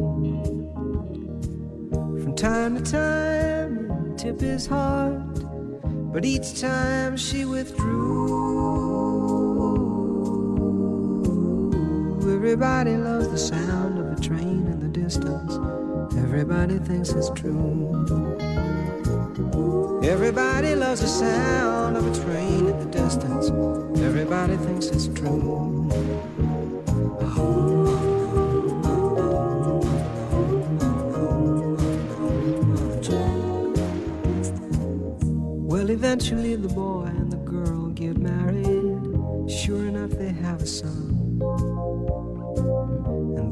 From 2.23 2.37
time 2.37 2.77
to 2.77 2.93
time, 2.93 4.17
tip 4.17 4.41
his 4.41 4.69
heart, 4.69 5.43
but 6.13 6.25
each 6.25 6.61
time 6.61 7.17
she 7.17 7.45
withdrew. 7.45 8.13
Everybody 12.33 12.97
loves 12.97 13.27
the 13.29 13.39
sound 13.39 13.99
of 13.99 14.07
a 14.17 14.21
train 14.21 14.69
in 14.69 14.79
the 14.79 14.89
distance. 14.89 15.59
Everybody 16.35 16.79
thinks 16.79 17.11
it's 17.11 17.29
true. 17.39 17.93
Everybody 20.03 20.75
loves 20.75 21.03
the 21.03 21.07
sound 21.07 21.99
of 21.99 22.07
a 22.07 22.25
train 22.25 22.69
in 22.69 22.79
the 22.79 22.87
distance. 22.87 23.51
Everybody 24.01 24.57
thinks 24.57 24.87
it's 24.87 25.09
true. 25.09 25.91
Well, 35.69 35.91
eventually 35.91 36.57
the 36.57 36.69
boy 36.69 37.05
and 37.09 37.31
the 37.31 37.43
girl 37.45 37.89
get 37.89 38.17
married. 38.17 39.51
Sure 39.51 39.85
enough, 39.87 40.13
they 40.13 40.33
have 40.33 40.63
a 40.63 40.67
son. 40.67 41.12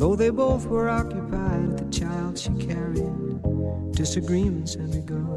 Though 0.00 0.16
they 0.16 0.30
both 0.30 0.64
were 0.64 0.88
occupied 0.88 1.68
with 1.68 1.76
the 1.84 1.90
child 2.00 2.38
she 2.38 2.48
carried, 2.54 3.04
disagreements 3.92 4.74
had 4.74 4.90
begun. 4.92 5.28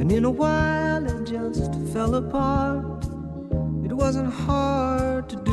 And 0.00 0.10
in 0.10 0.24
a 0.24 0.30
while 0.30 1.04
it 1.04 1.26
just 1.26 1.74
fell 1.92 2.14
apart. 2.14 3.04
It 3.84 3.92
wasn't 3.92 4.32
hard 4.32 5.28
to 5.28 5.36
do. 5.36 5.52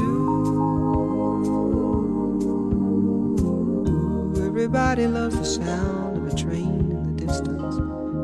Everybody 4.48 5.08
loves 5.08 5.38
the 5.40 5.44
sound 5.44 6.20
of 6.20 6.34
a 6.34 6.36
train 6.38 6.90
in 6.90 7.04
the 7.04 7.26
distance. 7.26 7.76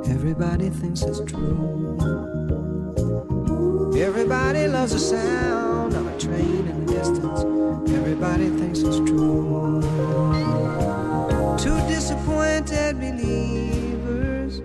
Everybody 0.07 0.69
thinks 0.69 1.01
it's 1.01 1.19
true. 1.29 1.97
Everybody 3.97 4.69
loves 4.69 4.93
the 4.93 4.99
sound 4.99 5.76
train 6.19 6.67
in 6.67 6.85
the 6.85 6.93
distance. 6.93 7.41
Everybody 7.93 8.49
thinks 8.49 8.79
it's 8.79 8.97
true. 8.97 9.81
Two 11.59 11.77
disappointed 11.87 12.99
believers, 12.99 14.61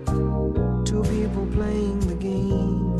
two 0.89 1.03
people 1.03 1.45
playing 1.53 1.99
the 2.01 2.15
game. 2.15 2.97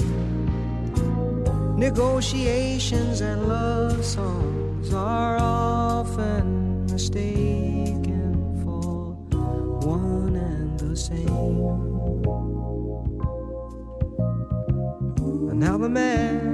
Negotiations 1.78 3.22
and 3.22 3.47
love 3.47 4.06
songs 4.06 4.93
are 4.93 5.38
often 5.39 6.86
mistaken 6.86 8.62
for 8.64 9.14
one 9.88 10.36
and 10.36 10.80
the 10.80 10.95
same. 10.95 11.28
And 15.49 15.60
now 15.60 15.78
the 15.80 15.89
man 15.89 16.53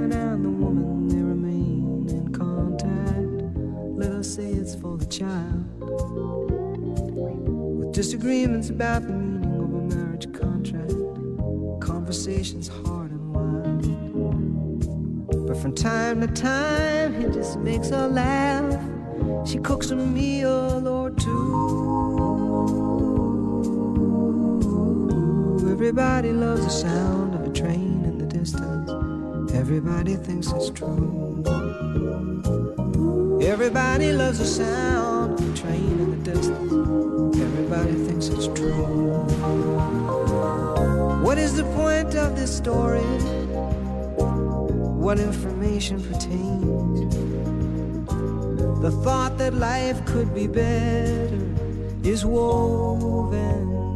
say 4.40 4.52
it's 4.52 4.74
for 4.74 4.96
the 4.96 5.06
child. 5.06 5.64
With 7.78 7.92
disagreements 7.92 8.70
about 8.70 9.02
the 9.02 9.12
meaning 9.12 9.54
of 9.62 9.74
a 9.74 9.82
marriage 9.94 10.32
contract, 10.32 10.94
conversations 11.80 12.68
hard 12.68 13.10
and 13.10 13.34
wild. 13.34 13.82
But 15.46 15.56
from 15.58 15.74
time 15.74 16.20
to 16.22 16.28
time, 16.28 17.20
he 17.20 17.24
just 17.28 17.58
makes 17.58 17.90
her 17.90 18.08
laugh. 18.08 18.72
She 19.46 19.58
cooks 19.58 19.90
a 19.90 19.96
meal 19.96 20.88
or 20.88 21.10
two. 21.10 21.36
Everybody 25.70 26.32
loves 26.32 26.64
the 26.64 26.70
sound 26.70 27.34
of 27.34 27.42
a 27.48 27.52
train 27.52 28.04
in 28.04 28.16
the 28.18 28.26
distance. 28.26 28.90
Everybody 29.52 30.16
thinks 30.16 30.50
it's 30.52 30.70
true. 30.70 31.20
Everybody 33.42 34.12
loves 34.12 34.38
the 34.38 34.44
sound 34.44 35.40
of 35.40 35.54
a 35.54 35.56
train 35.56 35.98
in 35.98 36.10
the 36.10 36.30
distance. 36.30 37.36
Everybody 37.40 37.94
thinks 37.94 38.28
it's 38.28 38.48
true. 38.48 38.84
What 41.24 41.38
is 41.38 41.56
the 41.56 41.64
point 41.74 42.14
of 42.16 42.36
this 42.36 42.54
story? 42.54 43.00
What 45.00 45.18
information 45.18 46.02
pertains? 46.02 47.16
The 48.82 48.90
thought 49.02 49.38
that 49.38 49.54
life 49.54 50.04
could 50.04 50.34
be 50.34 50.46
better 50.46 51.40
is 52.04 52.26
woven 52.26 53.89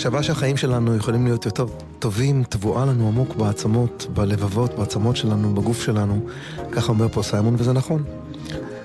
המחשבה 0.00 0.22
שהחיים 0.22 0.56
שלנו 0.56 0.96
יכולים 0.96 1.24
להיות 1.24 1.46
יותר 1.46 1.66
טובים 1.98 2.44
טבועה 2.44 2.86
לנו 2.86 3.08
עמוק 3.08 3.34
בעצמות, 3.34 4.06
בלבבות, 4.14 4.74
בעצמות 4.78 5.16
שלנו, 5.16 5.54
בגוף 5.54 5.82
שלנו. 5.82 6.20
ככה 6.72 6.92
אומר 6.92 7.08
פה 7.08 7.22
סיימון, 7.22 7.54
וזה 7.58 7.72
נכון. 7.72 8.04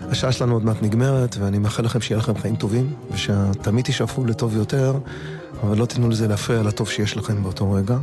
השעה 0.01 0.31
שלנו 0.31 0.53
עוד 0.53 0.65
מעט 0.65 0.81
נגמרת, 0.81 1.35
ואני 1.39 1.59
מאחל 1.59 1.83
לכם 1.83 2.01
שיהיה 2.01 2.19
לכם 2.19 2.37
חיים 2.37 2.55
טובים, 2.55 2.93
ושתמיד 3.11 3.85
תשאפו 3.85 4.25
לטוב 4.25 4.55
יותר, 4.55 4.93
אבל 5.63 5.77
לא 5.77 5.85
תיתנו 5.85 6.09
לזה 6.09 6.27
להפריע 6.27 6.63
לטוב 6.63 6.89
שיש 6.89 7.17
לכם 7.17 7.43
באותו 7.43 7.71
רגע. 7.71 7.97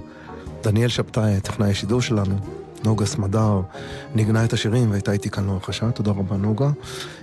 דניאל 0.63 0.89
שבתאי, 0.89 1.41
טכנאי 1.41 1.71
השידור 1.71 2.03
שלנו, 2.03 2.35
נוגה 2.85 3.07
סמדר, 3.07 3.61
ניגנה 4.15 4.45
את 4.45 4.53
השירים 4.53 4.91
והייתה 4.91 5.13
איתי 5.13 5.31
כאן 5.31 5.47
לאורך 5.47 5.69
השעה, 5.69 5.91
תודה 5.91 6.11
רבה 6.11 6.37
נוגה. 6.37 6.71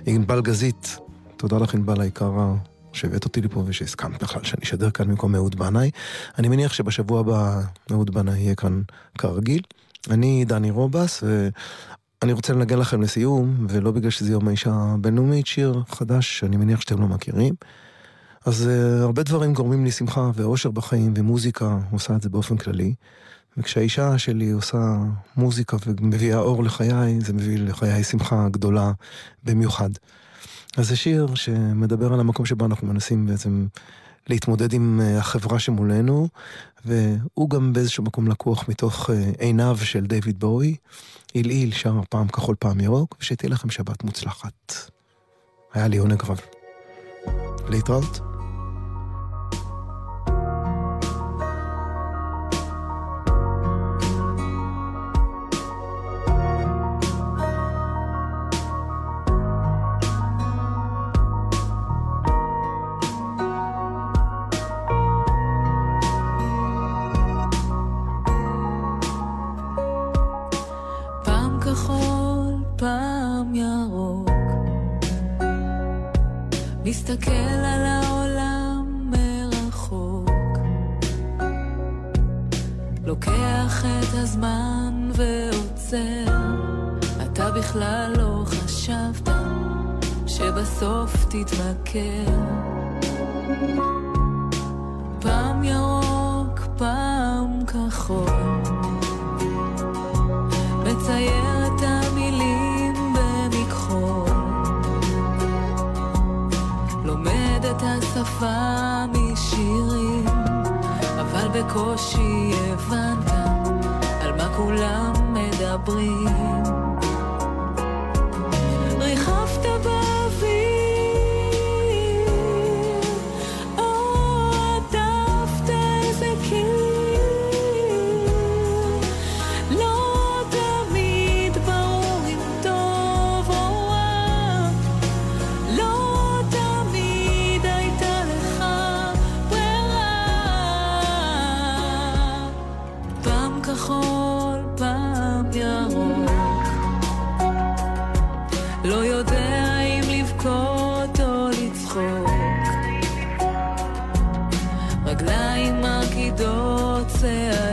ענבל 0.06 0.40
גזית, 0.40 0.98
תודה 1.36 1.58
לך 1.58 1.74
ענבל 1.74 2.00
היקרה, 2.00 2.54
שהבאת 2.92 3.24
אותי 3.24 3.40
לפה 3.40 3.64
ושהסכמת 3.66 4.22
בכלל 4.22 4.44
שאני 4.44 4.62
אשדר 4.64 4.90
כאן 4.90 5.08
במקום 5.08 5.34
אהוד 5.34 5.56
בנאי. 5.56 5.90
אני 6.38 6.48
מניח 6.48 6.72
שבשבוע 6.72 7.20
הבא 7.20 7.60
אהוד 7.92 8.10
בנאי 8.14 8.38
יהיה 8.38 8.54
כאן 8.54 8.82
כרגיל. 9.18 9.62
אני 10.10 10.44
דני 10.44 10.70
רובס, 10.70 11.22
ואני 11.22 12.32
רוצה 12.32 12.52
לנגן 12.52 12.78
לכם 12.78 13.02
לסיום, 13.02 13.66
ולא 13.68 13.90
בגלל 13.90 14.10
שזה 14.10 14.32
יום 14.32 14.48
האישה 14.48 14.72
הבינלאומית, 14.72 15.46
שיר 15.46 15.82
חדש 15.88 16.38
שאני 16.38 16.56
מניח 16.56 16.80
שאתם 16.80 17.00
לא 17.00 17.08
מכירים. 17.08 17.54
אז 18.46 18.68
uh, 18.68 19.02
הרבה 19.02 19.22
דברים 19.22 19.52
גורמים 19.54 19.84
לי 19.84 19.90
שמחה 19.90 20.30
ואושר 20.34 20.70
בחיים, 20.70 21.14
ומוזיקה 21.16 21.78
עושה 21.90 22.16
את 22.16 22.22
זה 22.22 22.28
באופן 22.28 22.56
כללי. 22.56 22.94
וכשהאישה 23.56 24.18
שלי 24.18 24.50
עושה 24.50 24.96
מוזיקה 25.36 25.76
ומביאה 25.86 26.38
אור 26.38 26.64
לחיי, 26.64 27.20
זה 27.20 27.32
מביא 27.32 27.58
לחיי 27.58 28.04
שמחה 28.04 28.48
גדולה 28.50 28.92
במיוחד. 29.44 29.90
אז 30.76 30.88
זה 30.88 30.96
שיר 30.96 31.34
שמדבר 31.34 32.12
על 32.12 32.20
המקום 32.20 32.46
שבו 32.46 32.66
אנחנו 32.66 32.86
מנסים 32.86 33.26
בעצם 33.26 33.66
להתמודד 34.28 34.72
עם 34.72 35.00
אה, 35.02 35.18
החברה 35.18 35.58
שמולנו, 35.58 36.28
והוא 36.84 37.50
גם 37.50 37.72
באיזשהו 37.72 38.04
מקום 38.04 38.28
לקוח 38.28 38.68
מתוך 38.68 39.10
אה, 39.10 39.30
עיניו 39.38 39.78
של 39.82 40.06
דיוויד 40.06 40.40
בואי. 40.40 40.76
עילעיל 41.32 41.72
שר 41.72 42.00
פעם 42.08 42.28
כחול 42.28 42.56
פעם 42.58 42.80
ירוק, 42.80 43.16
ושתהיה 43.20 43.50
לכם 43.50 43.70
שבת 43.70 44.04
מוצלחת. 44.04 44.74
היה 45.74 45.88
לי 45.88 45.96
עונג 45.96 46.22
רב. 46.24 46.40
להתראות. 47.68 48.29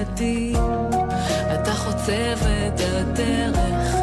צעדים, 0.08 0.56
אתה 1.54 1.74
חוצב 1.74 2.48
את 2.68 2.80
הדרך 2.80 3.96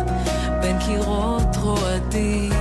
בין 0.61 0.79
קירות 0.79 1.57
רועדים. 1.63 2.53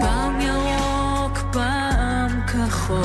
פעם 0.00 0.40
ירוק, 0.40 1.38
פעם 1.52 2.40
כחול, 2.46 3.02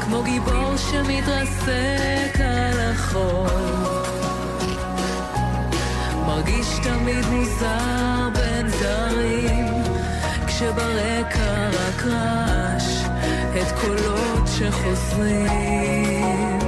כמו 0.00 0.22
גיבור 0.22 0.76
שמתרסק 0.76 2.40
על 2.40 2.80
החול. 2.80 3.50
מרגיש 6.26 6.78
תמיד 6.82 7.26
מוזר 7.26 8.28
בין 8.34 8.68
זרים, 8.68 9.66
כשברקע 10.46 11.68
רק 11.68 12.02
רעש, 12.06 12.59
את 13.56 13.78
קולות 13.80 14.46
שחוזרים. 14.46 16.59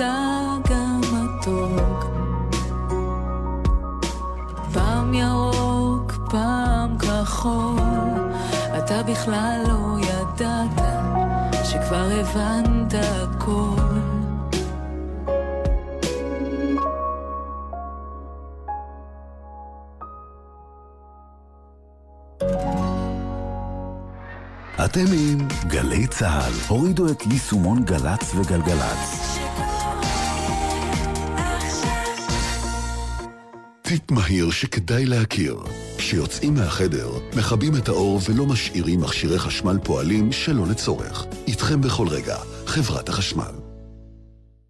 הזה 0.00 0.08
יצא 0.08 0.70
גם 0.70 1.00
מתוק. 1.12 2.04
פעם 4.72 5.14
ירוק 5.14 6.12
יכול, 6.32 7.80
אתה 8.78 9.02
בכלל 9.02 9.62
לא 9.68 9.96
ידעת 10.00 10.80
שכבר 11.64 12.08
הבנת 12.20 12.94
הכל. 12.94 13.80
אתם 24.84 25.04
עם 25.12 25.48
גלי 25.66 26.06
צה"ל. 26.06 26.52
הורידו 26.68 27.10
את 27.10 27.26
יישומון 27.26 27.84
גל"צ 27.84 28.34
וגלגלצ. 28.34 29.29
טיפ 33.90 34.10
מהיר 34.10 34.50
שכדאי 34.50 35.06
להכיר. 35.06 35.56
כשיוצאים 35.98 36.54
מהחדר, 36.54 37.10
מכבים 37.36 37.76
את 37.76 37.88
האור 37.88 38.20
ולא 38.28 38.46
משאירים 38.46 39.00
מכשירי 39.00 39.38
חשמל 39.38 39.78
פועלים 39.84 40.32
שלא 40.32 40.66
לצורך. 40.66 41.26
איתכם 41.46 41.80
בכל 41.80 42.08
רגע, 42.08 42.36
חברת 42.66 43.08
החשמל. 43.08 43.52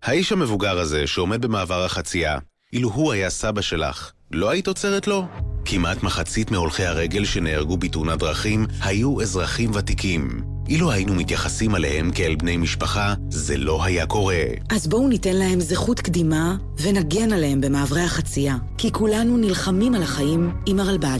האיש 0.02 0.32
המבוגר 0.32 0.78
הזה 0.78 1.06
שעומד 1.06 1.42
במעבר 1.42 1.84
החצייה, 1.84 2.38
אילו 2.72 2.90
הוא 2.90 3.12
היה 3.12 3.30
סבא 3.30 3.60
שלך, 3.60 4.12
לא 4.30 4.50
היית 4.50 4.68
עוצרת 4.68 5.06
לו? 5.06 5.26
כמעט 5.64 6.02
מחצית 6.02 6.50
מהולכי 6.50 6.84
הרגל 6.84 7.24
שנהרגו 7.24 7.76
בתאונת 7.76 8.18
דרכים 8.18 8.66
היו 8.82 9.20
אזרחים 9.20 9.70
ותיקים. 9.74 10.42
אילו 10.70 10.90
היינו 10.90 11.14
מתייחסים 11.14 11.74
עליהם 11.74 12.10
כאל 12.10 12.34
בני 12.34 12.56
משפחה, 12.56 13.14
זה 13.28 13.56
לא 13.56 13.84
היה 13.84 14.06
קורה. 14.06 14.44
אז 14.68 14.86
בואו 14.86 15.08
ניתן 15.08 15.36
להם 15.36 15.60
זכות 15.60 16.00
קדימה 16.00 16.56
ונגן 16.82 17.32
עליהם 17.32 17.60
במעברי 17.60 18.02
החצייה, 18.02 18.56
כי 18.78 18.92
כולנו 18.92 19.36
נלחמים 19.36 19.94
על 19.94 20.02
החיים 20.02 20.50
עם 20.66 20.80
הרלב"ד. 20.80 21.18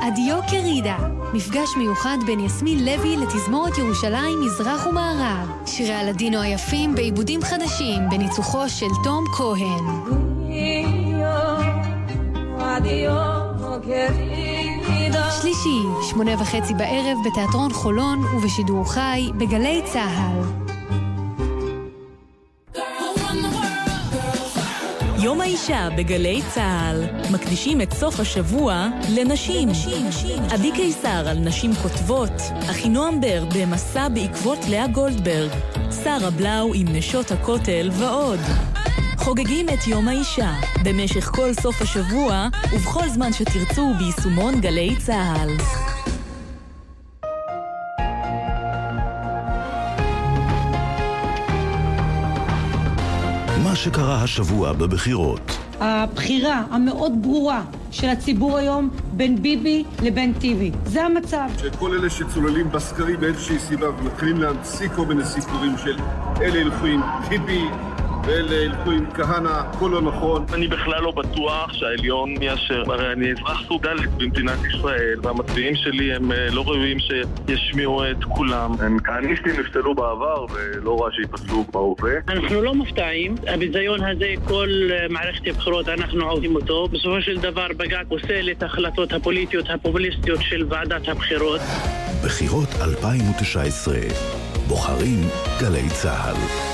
אדיו 0.00 0.40
קרידה, 0.50 0.96
מפגש 1.34 1.68
מיוחד 1.78 2.18
בין 2.26 2.40
יסמין 2.40 2.84
לוי 2.84 3.16
לתזמורת 3.16 3.78
ירושלים 3.78 4.40
מזרח 4.40 4.86
ומערב. 4.86 5.48
שירי 5.66 5.94
הלדינו 5.94 6.40
היפים 6.40 6.94
בעיבודים 6.94 7.42
חדשים 7.42 8.02
בניצוחו 8.10 8.68
של 8.68 8.90
תום 9.04 9.24
כהן. 9.36 10.41
שלישי, 15.40 16.08
שמונה 16.10 16.42
וחצי 16.42 16.74
בערב 16.74 17.18
בתיאטרון 17.26 17.72
חולון 17.72 18.18
ובשידור 18.18 18.92
חי 18.92 19.30
בגלי 19.38 19.82
צה"ל. 19.92 20.62
יום 25.22 25.40
האישה 25.40 25.88
בגלי 25.96 26.42
צה"ל 26.54 27.04
מקדישים 27.32 27.80
את 27.80 27.92
סוף 27.92 28.20
השבוע 28.20 28.88
לנשים. 29.16 29.68
עדי 30.50 30.72
קיסר 30.72 31.28
על 31.28 31.38
נשים 31.38 31.74
כותבות, 31.74 32.32
אחינועם 32.70 33.20
בר 33.20 33.44
במסע 33.54 34.08
בעקבות 34.08 34.58
לאה 34.68 34.86
גולדברג, 34.86 35.50
שרה 36.04 36.30
בלאו 36.30 36.74
עם 36.74 36.86
נשות 36.88 37.30
הכותל 37.30 37.90
ועוד. 37.92 38.40
חוגגים 39.22 39.68
את 39.68 39.86
יום 39.86 40.08
האישה 40.08 40.52
במשך 40.84 41.24
כל 41.24 41.54
סוף 41.54 41.82
השבוע 41.82 42.48
ובכל 42.72 43.08
זמן 43.08 43.32
שתרצו 43.32 43.90
ביישומון 43.98 44.60
גלי 44.60 44.96
צה"ל. 44.98 45.48
מה 53.64 53.76
שקרה 53.76 54.22
השבוע 54.22 54.72
בבחירות. 54.72 55.58
הבחירה 55.80 56.62
המאוד 56.70 57.12
ברורה 57.22 57.62
של 57.90 58.08
הציבור 58.08 58.58
היום 58.58 58.90
בין 59.12 59.42
ביבי 59.42 59.84
לבין 60.02 60.32
טיבי. 60.32 60.70
זה 60.84 61.04
המצב. 61.04 61.48
שכל 61.58 61.92
אלה 61.92 62.10
שצוללים 62.10 62.70
בסקרים 62.72 63.20
באיזושהי 63.20 63.58
סיבה 63.58 63.90
ומתחילים 63.90 64.40
להמציא 64.40 64.88
כל 64.88 65.06
מיני 65.06 65.24
סיפורים 65.24 65.78
של 65.78 65.96
אלה 66.40 66.58
ילכו 66.58 66.86
עם 66.86 67.00
טיבי 67.28 67.64
ואלה 68.26 68.54
ילכו 68.54 68.90
עם 68.90 69.10
כהנא, 69.14 69.48
הכל 69.48 69.88
לא 69.92 70.02
נכון. 70.02 70.44
אני 70.54 70.68
בכלל 70.68 71.02
לא 71.02 71.10
בטוח 71.10 71.72
שהעליון 71.72 72.42
יאשר. 72.42 72.82
הרי 72.86 73.12
אני 73.12 73.32
אזרח 73.32 73.62
סוג 73.68 73.86
ד' 73.86 74.18
במדינת 74.18 74.58
ישראל, 74.64 75.18
והמצביעים 75.22 75.76
שלי 75.76 76.14
הם 76.14 76.32
אה, 76.32 76.50
לא 76.50 76.64
ראויים 76.66 76.98
שישמיעו 76.98 78.10
את 78.10 78.24
כולם. 78.24 78.72
הם 78.80 78.98
כהניסטים 79.04 79.60
נפסלו 79.60 79.94
בעבר, 79.94 80.46
ולא 80.52 81.00
רע 81.00 81.10
שיפסלו 81.12 81.64
בהווה. 81.72 82.12
אנחנו 82.28 82.62
לא 82.62 82.74
מופתעים, 82.74 83.34
הביזיון 83.46 84.04
הזה, 84.04 84.34
כל 84.44 84.68
אה, 84.90 85.06
מערכת 85.10 85.46
הבחירות 85.46 85.88
אנחנו 85.88 86.30
עובדים 86.30 86.54
אותו. 86.54 86.88
בסופו 86.88 87.22
של 87.22 87.40
דבר 87.40 87.66
בג"ץ 87.76 88.06
פוסל 88.08 88.50
את 88.50 88.62
ההחלטות 88.62 89.12
הפוליטיות 89.12 89.70
הפופוליסטיות 89.70 90.40
של 90.42 90.66
ועדת 90.68 91.08
הבחירות. 91.08 91.60
בחירות 92.24 92.68
2019. 92.80 93.94
בוחרים 94.68 95.20
גלי 95.60 95.88
צה"ל. 95.88 96.71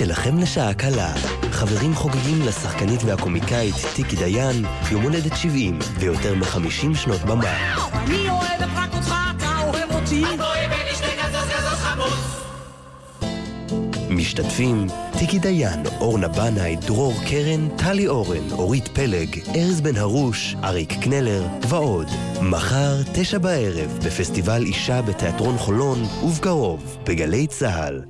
שלכם 0.00 0.38
לשעה 0.38 0.74
קלה. 0.74 1.14
חברים 1.50 1.94
חוגגים 1.94 2.42
לשחקנית 2.46 3.00
והקומיקאית 3.04 3.74
טיקי 3.94 4.16
דיין 4.16 4.64
יום 4.90 5.02
הולדת 5.02 5.36
70 5.36 5.78
ויותר 5.98 6.34
מ-50 6.34 6.96
שנות 6.96 7.20
במה. 7.20 7.74
אני 7.92 8.30
אוהבת 8.30 8.68
רק 8.76 8.94
אותך, 8.94 9.14
אתה 9.36 9.58
אוהב 9.58 9.92
אותי. 9.92 10.20
בואי 10.20 10.66
ונשתה 10.66 11.06
גזוז 11.06 11.48
גזוז 11.48 11.78
חמוץ. 11.78 12.12
משתתפים 14.10 14.86
טיקי 15.18 15.38
דיין, 15.38 15.86
אורנה 16.00 16.28
בנאי, 16.28 16.76
דרור 16.76 17.14
קרן, 17.30 17.68
טלי 17.68 18.08
אורן, 18.08 18.50
אורית 18.52 18.88
פלג, 18.88 19.38
ארז 19.56 19.80
בן 19.80 19.96
הרוש, 19.96 20.56
אריק 20.64 20.92
קנלר 21.02 21.46
ועוד. 21.68 22.08
מחר, 22.42 22.96
תשע 23.12 23.38
בערב, 23.38 23.98
בפסטיבל 24.06 24.62
אישה 24.62 25.02
בתיאטרון 25.02 25.58
חולון, 25.58 26.04
ובקרוב, 26.22 26.96
בגלי 27.06 27.46
צה"ל. 27.46 28.09